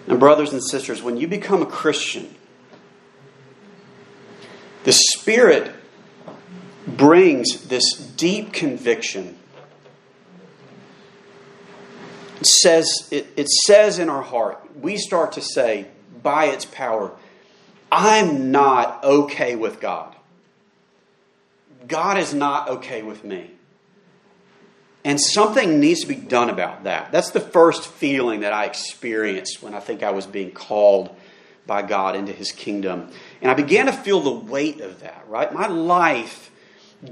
And, 0.07 0.19
brothers 0.19 0.53
and 0.53 0.63
sisters, 0.63 1.01
when 1.01 1.17
you 1.17 1.27
become 1.27 1.61
a 1.61 1.65
Christian, 1.65 2.35
the 4.83 4.93
Spirit 4.93 5.73
brings 6.87 7.67
this 7.67 7.93
deep 7.93 8.53
conviction. 8.53 9.37
It 12.39 12.47
says, 12.47 13.07
it, 13.11 13.27
it 13.37 13.47
says 13.49 13.99
in 13.99 14.09
our 14.09 14.23
heart, 14.23 14.59
we 14.75 14.97
start 14.97 15.33
to 15.33 15.41
say, 15.41 15.87
by 16.23 16.45
its 16.45 16.65
power, 16.65 17.11
I'm 17.91 18.51
not 18.51 19.03
okay 19.03 19.55
with 19.55 19.79
God. 19.79 20.15
God 21.87 22.17
is 22.17 22.33
not 22.33 22.69
okay 22.69 23.03
with 23.03 23.23
me. 23.23 23.51
And 25.03 25.19
something 25.19 25.79
needs 25.79 26.01
to 26.01 26.07
be 26.07 26.15
done 26.15 26.49
about 26.49 26.83
that. 26.83 27.11
That's 27.11 27.31
the 27.31 27.39
first 27.39 27.87
feeling 27.87 28.41
that 28.41 28.53
I 28.53 28.65
experienced 28.65 29.61
when 29.61 29.73
I 29.73 29.79
think 29.79 30.03
I 30.03 30.11
was 30.11 30.25
being 30.25 30.51
called 30.51 31.15
by 31.65 31.81
God 31.81 32.15
into 32.15 32.31
his 32.31 32.51
kingdom. 32.51 33.11
And 33.41 33.49
I 33.49 33.53
began 33.55 33.87
to 33.87 33.93
feel 33.93 34.19
the 34.19 34.31
weight 34.31 34.81
of 34.81 34.99
that, 34.99 35.25
right? 35.27 35.51
My 35.51 35.67
life 35.67 36.51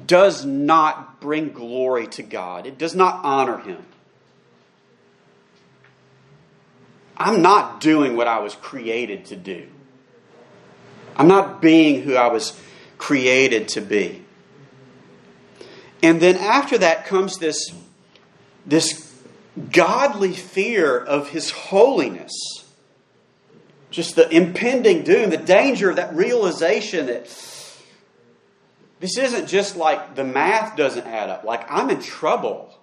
does 0.06 0.46
not 0.46 1.20
bring 1.20 1.52
glory 1.52 2.08
to 2.08 2.24
God, 2.24 2.66
it 2.66 2.78
does 2.78 2.96
not 2.96 3.24
honor 3.24 3.58
Him. 3.58 3.84
I'm 7.18 7.42
not 7.42 7.82
doing 7.82 8.16
what 8.16 8.28
I 8.28 8.40
was 8.40 8.56
created 8.56 9.26
to 9.26 9.36
do. 9.36 9.68
I'm 11.18 11.28
not 11.28 11.62
being 11.62 12.04
who 12.04 12.16
I 12.16 12.28
was 12.28 12.58
created 12.98 13.68
to 13.70 13.82
be. 13.82 14.24
And 16.02 16.22
then 16.22 16.38
after 16.38 16.78
that 16.78 17.06
comes 17.08 17.40
this, 17.40 17.74
this 18.66 19.22
godly 19.72 20.32
fear 20.32 20.98
of 20.98 21.30
His 21.30 21.52
holiness. 21.52 22.32
Just 23.92 24.16
the 24.16 24.30
impending 24.30 25.04
doom, 25.04 25.30
the 25.30 25.38
danger 25.38 25.90
of 25.90 25.96
that 25.96 26.16
realization 26.16 27.08
that 27.08 27.26
this 29.00 29.18
isn't 29.18 29.48
just 29.48 29.76
like 29.76 30.16
the 30.16 30.24
math 30.24 30.76
doesn't 30.76 31.08
add 31.08 31.30
up, 31.30 31.44
like 31.44 31.70
I'm 31.72 31.90
in 31.90 32.02
trouble. 32.02 32.74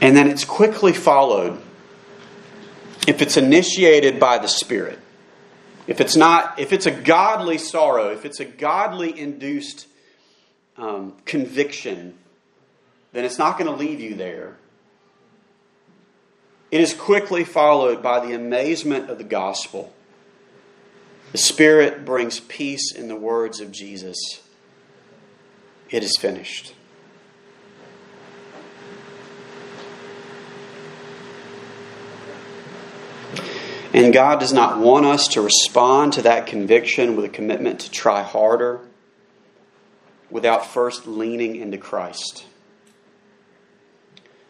And 0.00 0.16
then 0.16 0.28
it's 0.28 0.46
quickly 0.46 0.94
followed, 0.94 1.60
if 3.06 3.20
it's 3.20 3.36
initiated 3.36 4.18
by 4.18 4.38
the 4.38 4.48
Spirit, 4.48 4.98
if 5.86 6.00
it's 6.00 6.16
not, 6.16 6.58
if 6.58 6.72
it's 6.72 6.86
a 6.86 6.90
godly 6.90 7.58
sorrow, 7.58 8.10
if 8.10 8.24
it's 8.24 8.40
a 8.40 8.44
godly 8.44 9.18
induced 9.18 9.86
um, 10.78 11.14
conviction, 11.26 12.16
then 13.12 13.24
it's 13.24 13.38
not 13.38 13.58
going 13.58 13.70
to 13.70 13.76
leave 13.76 14.00
you 14.00 14.14
there. 14.14 14.56
It 16.70 16.80
is 16.80 16.94
quickly 16.94 17.44
followed 17.44 18.02
by 18.02 18.24
the 18.24 18.34
amazement 18.34 19.10
of 19.10 19.18
the 19.18 19.24
gospel. 19.24 19.92
The 21.32 21.38
Spirit 21.38 22.04
brings 22.04 22.40
peace 22.40 22.92
in 22.92 23.08
the 23.08 23.16
words 23.16 23.60
of 23.60 23.72
Jesus. 23.72 24.16
It 25.90 26.04
is 26.04 26.16
finished. 26.16 26.74
And 33.92 34.12
God 34.12 34.38
does 34.38 34.52
not 34.52 34.78
want 34.78 35.04
us 35.04 35.26
to 35.28 35.42
respond 35.42 36.12
to 36.12 36.22
that 36.22 36.46
conviction 36.46 37.16
with 37.16 37.24
a 37.24 37.28
commitment 37.28 37.80
to 37.80 37.90
try 37.90 38.22
harder 38.22 38.80
without 40.30 40.64
first 40.64 41.08
leaning 41.08 41.56
into 41.56 41.76
Christ. 41.76 42.44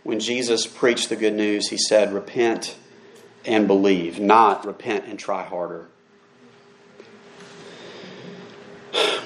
When 0.03 0.21
Jesus 0.21 0.67
preached 0.67 1.09
the 1.09 1.17
good 1.17 1.35
news, 1.35 1.69
he 1.69 1.77
said, 1.77 2.13
Repent 2.13 2.77
and 3.45 3.67
believe, 3.67 4.19
not 4.19 4.67
repent 4.67 5.07
and 5.07 5.19
try 5.19 5.43
harder. 5.43 5.89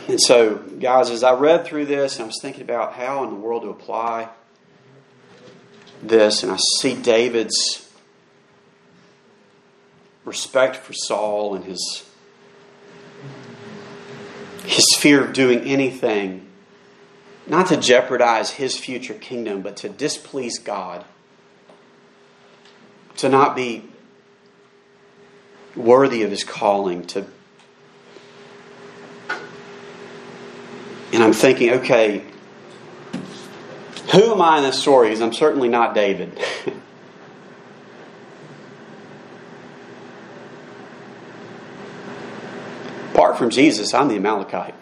And 0.06 0.20
so, 0.20 0.56
guys, 0.56 1.10
as 1.10 1.24
I 1.24 1.32
read 1.32 1.64
through 1.64 1.86
this, 1.86 2.20
I 2.20 2.24
was 2.24 2.38
thinking 2.40 2.62
about 2.62 2.92
how 2.92 3.24
in 3.24 3.30
the 3.30 3.36
world 3.36 3.62
to 3.62 3.70
apply 3.70 4.28
this, 6.02 6.42
and 6.42 6.52
I 6.52 6.58
see 6.80 6.94
David's 6.94 7.88
respect 10.24 10.76
for 10.76 10.92
Saul 10.92 11.54
and 11.54 11.64
his 11.64 12.04
his 14.64 14.84
fear 14.98 15.22
of 15.22 15.34
doing 15.34 15.60
anything 15.60 16.46
not 17.46 17.66
to 17.68 17.76
jeopardize 17.76 18.52
his 18.52 18.78
future 18.78 19.14
kingdom 19.14 19.62
but 19.62 19.76
to 19.78 19.88
displease 19.88 20.58
God. 20.58 21.04
To 23.18 23.28
not 23.28 23.54
be 23.54 23.84
worthy 25.76 26.22
of 26.22 26.30
his 26.30 26.44
calling 26.44 27.06
to 27.08 27.26
and 31.12 31.22
I'm 31.22 31.32
thinking 31.32 31.70
okay 31.70 32.24
who 34.14 34.32
am 34.32 34.40
I 34.40 34.58
in 34.58 34.64
this 34.64 34.78
story? 34.80 35.08
Because 35.08 35.22
I'm 35.22 35.32
certainly 35.32 35.68
not 35.68 35.94
David. 35.94 36.38
Apart 43.12 43.38
from 43.38 43.50
Jesus, 43.50 43.92
I'm 43.92 44.06
the 44.08 44.16
Amalekite. 44.16 44.74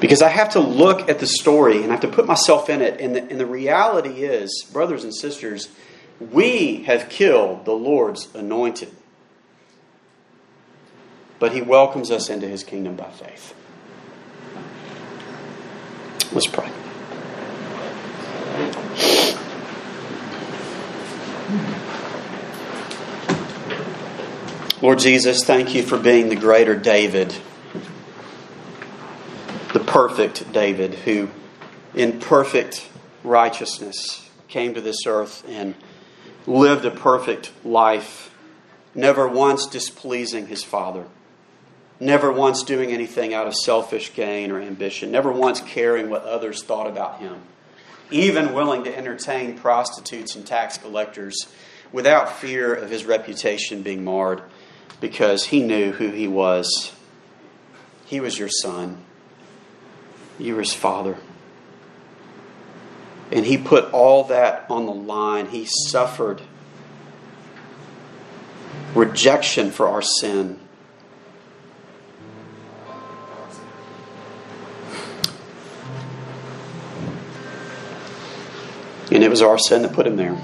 Because 0.00 0.22
I 0.22 0.28
have 0.28 0.50
to 0.50 0.60
look 0.60 1.08
at 1.08 1.18
the 1.18 1.26
story 1.26 1.82
and 1.82 1.86
I 1.86 1.92
have 1.92 2.00
to 2.02 2.08
put 2.08 2.26
myself 2.26 2.70
in 2.70 2.82
it. 2.82 3.00
And 3.00 3.16
the, 3.16 3.22
and 3.22 3.40
the 3.40 3.46
reality 3.46 4.22
is, 4.22 4.66
brothers 4.72 5.04
and 5.04 5.14
sisters, 5.14 5.68
we 6.20 6.84
have 6.84 7.08
killed 7.08 7.64
the 7.64 7.72
Lord's 7.72 8.32
anointed. 8.34 8.94
But 11.38 11.52
he 11.52 11.62
welcomes 11.62 12.10
us 12.10 12.30
into 12.30 12.48
his 12.48 12.64
kingdom 12.64 12.96
by 12.96 13.10
faith. 13.10 13.54
Let's 16.32 16.46
pray. 16.46 16.70
Lord 24.80 25.00
Jesus, 25.00 25.44
thank 25.44 25.74
you 25.74 25.82
for 25.82 25.98
being 25.98 26.28
the 26.28 26.36
greater 26.36 26.76
David, 26.76 27.34
perfect 29.88 30.52
David, 30.52 30.94
who 30.94 31.28
in 31.94 32.20
perfect 32.20 32.88
righteousness 33.24 34.28
came 34.48 34.74
to 34.74 34.80
this 34.80 35.06
earth 35.06 35.44
and 35.48 35.74
lived 36.46 36.84
a 36.84 36.90
perfect 36.90 37.52
life, 37.64 38.34
never 38.94 39.26
once 39.26 39.66
displeasing 39.66 40.46
his 40.46 40.62
Father, 40.62 41.06
never 42.00 42.30
once 42.30 42.62
doing 42.62 42.90
anything 42.90 43.34
out 43.34 43.46
of 43.46 43.54
selfish 43.54 44.14
gain 44.14 44.50
or 44.50 44.60
ambition, 44.60 45.10
never 45.10 45.32
once 45.32 45.60
caring 45.60 46.10
what 46.10 46.22
others 46.22 46.62
thought 46.62 46.86
about 46.86 47.18
him, 47.20 47.40
even 48.10 48.54
willing 48.54 48.84
to 48.84 48.96
entertain 48.96 49.58
prostitutes 49.58 50.36
and 50.36 50.46
tax 50.46 50.78
collectors 50.78 51.48
without 51.92 52.32
fear 52.32 52.74
of 52.74 52.90
his 52.90 53.04
reputation 53.04 53.82
being 53.82 54.04
marred 54.04 54.42
because 55.00 55.46
he 55.46 55.62
knew 55.62 55.92
who 55.92 56.10
he 56.10 56.28
was. 56.28 56.92
He 58.06 58.20
was 58.20 58.38
your 58.38 58.48
son, 58.48 59.04
you 60.38 60.54
were 60.54 60.60
his 60.60 60.72
father. 60.72 61.16
And 63.30 63.44
he 63.44 63.58
put 63.58 63.92
all 63.92 64.24
that 64.24 64.66
on 64.70 64.86
the 64.86 64.92
line. 64.92 65.46
He 65.46 65.66
suffered 65.66 66.40
rejection 68.94 69.70
for 69.70 69.88
our 69.88 70.02
sin. 70.02 70.58
And 79.10 79.24
it 79.24 79.30
was 79.30 79.42
our 79.42 79.58
sin 79.58 79.82
that 79.82 79.92
put 79.92 80.06
him 80.06 80.16
there. 80.16 80.38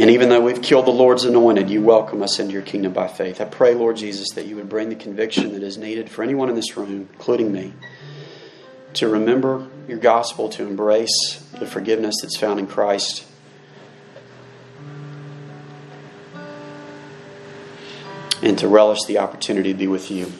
And 0.00 0.10
even 0.10 0.30
though 0.30 0.40
we've 0.40 0.62
killed 0.62 0.86
the 0.86 0.90
Lord's 0.90 1.24
anointed, 1.24 1.68
you 1.68 1.82
welcome 1.82 2.22
us 2.22 2.38
into 2.38 2.54
your 2.54 2.62
kingdom 2.62 2.92
by 2.92 3.08
faith. 3.08 3.40
I 3.40 3.44
pray, 3.44 3.74
Lord 3.74 3.96
Jesus, 3.96 4.30
that 4.30 4.46
you 4.46 4.56
would 4.56 4.68
bring 4.68 4.88
the 4.88 4.94
conviction 4.94 5.52
that 5.52 5.62
is 5.62 5.76
needed 5.76 6.08
for 6.08 6.22
anyone 6.22 6.48
in 6.48 6.54
this 6.54 6.76
room, 6.76 7.08
including 7.12 7.52
me, 7.52 7.74
to 8.94 9.06
remember 9.06 9.68
your 9.86 9.98
gospel, 9.98 10.48
to 10.50 10.66
embrace 10.66 11.46
the 11.58 11.66
forgiveness 11.66 12.16
that's 12.22 12.36
found 12.36 12.58
in 12.58 12.66
Christ. 12.66 13.26
And 18.42 18.58
to 18.58 18.66
relish 18.66 19.04
the 19.06 19.18
opportunity 19.18 19.72
to 19.72 19.78
be 19.78 19.86
with 19.86 20.10
you 20.10 20.32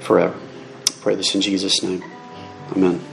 forever. 0.00 0.36
I 0.36 0.92
pray 1.00 1.14
this 1.14 1.34
in 1.34 1.40
Jesus' 1.40 1.82
name. 1.82 2.04
Amen. 2.72 3.09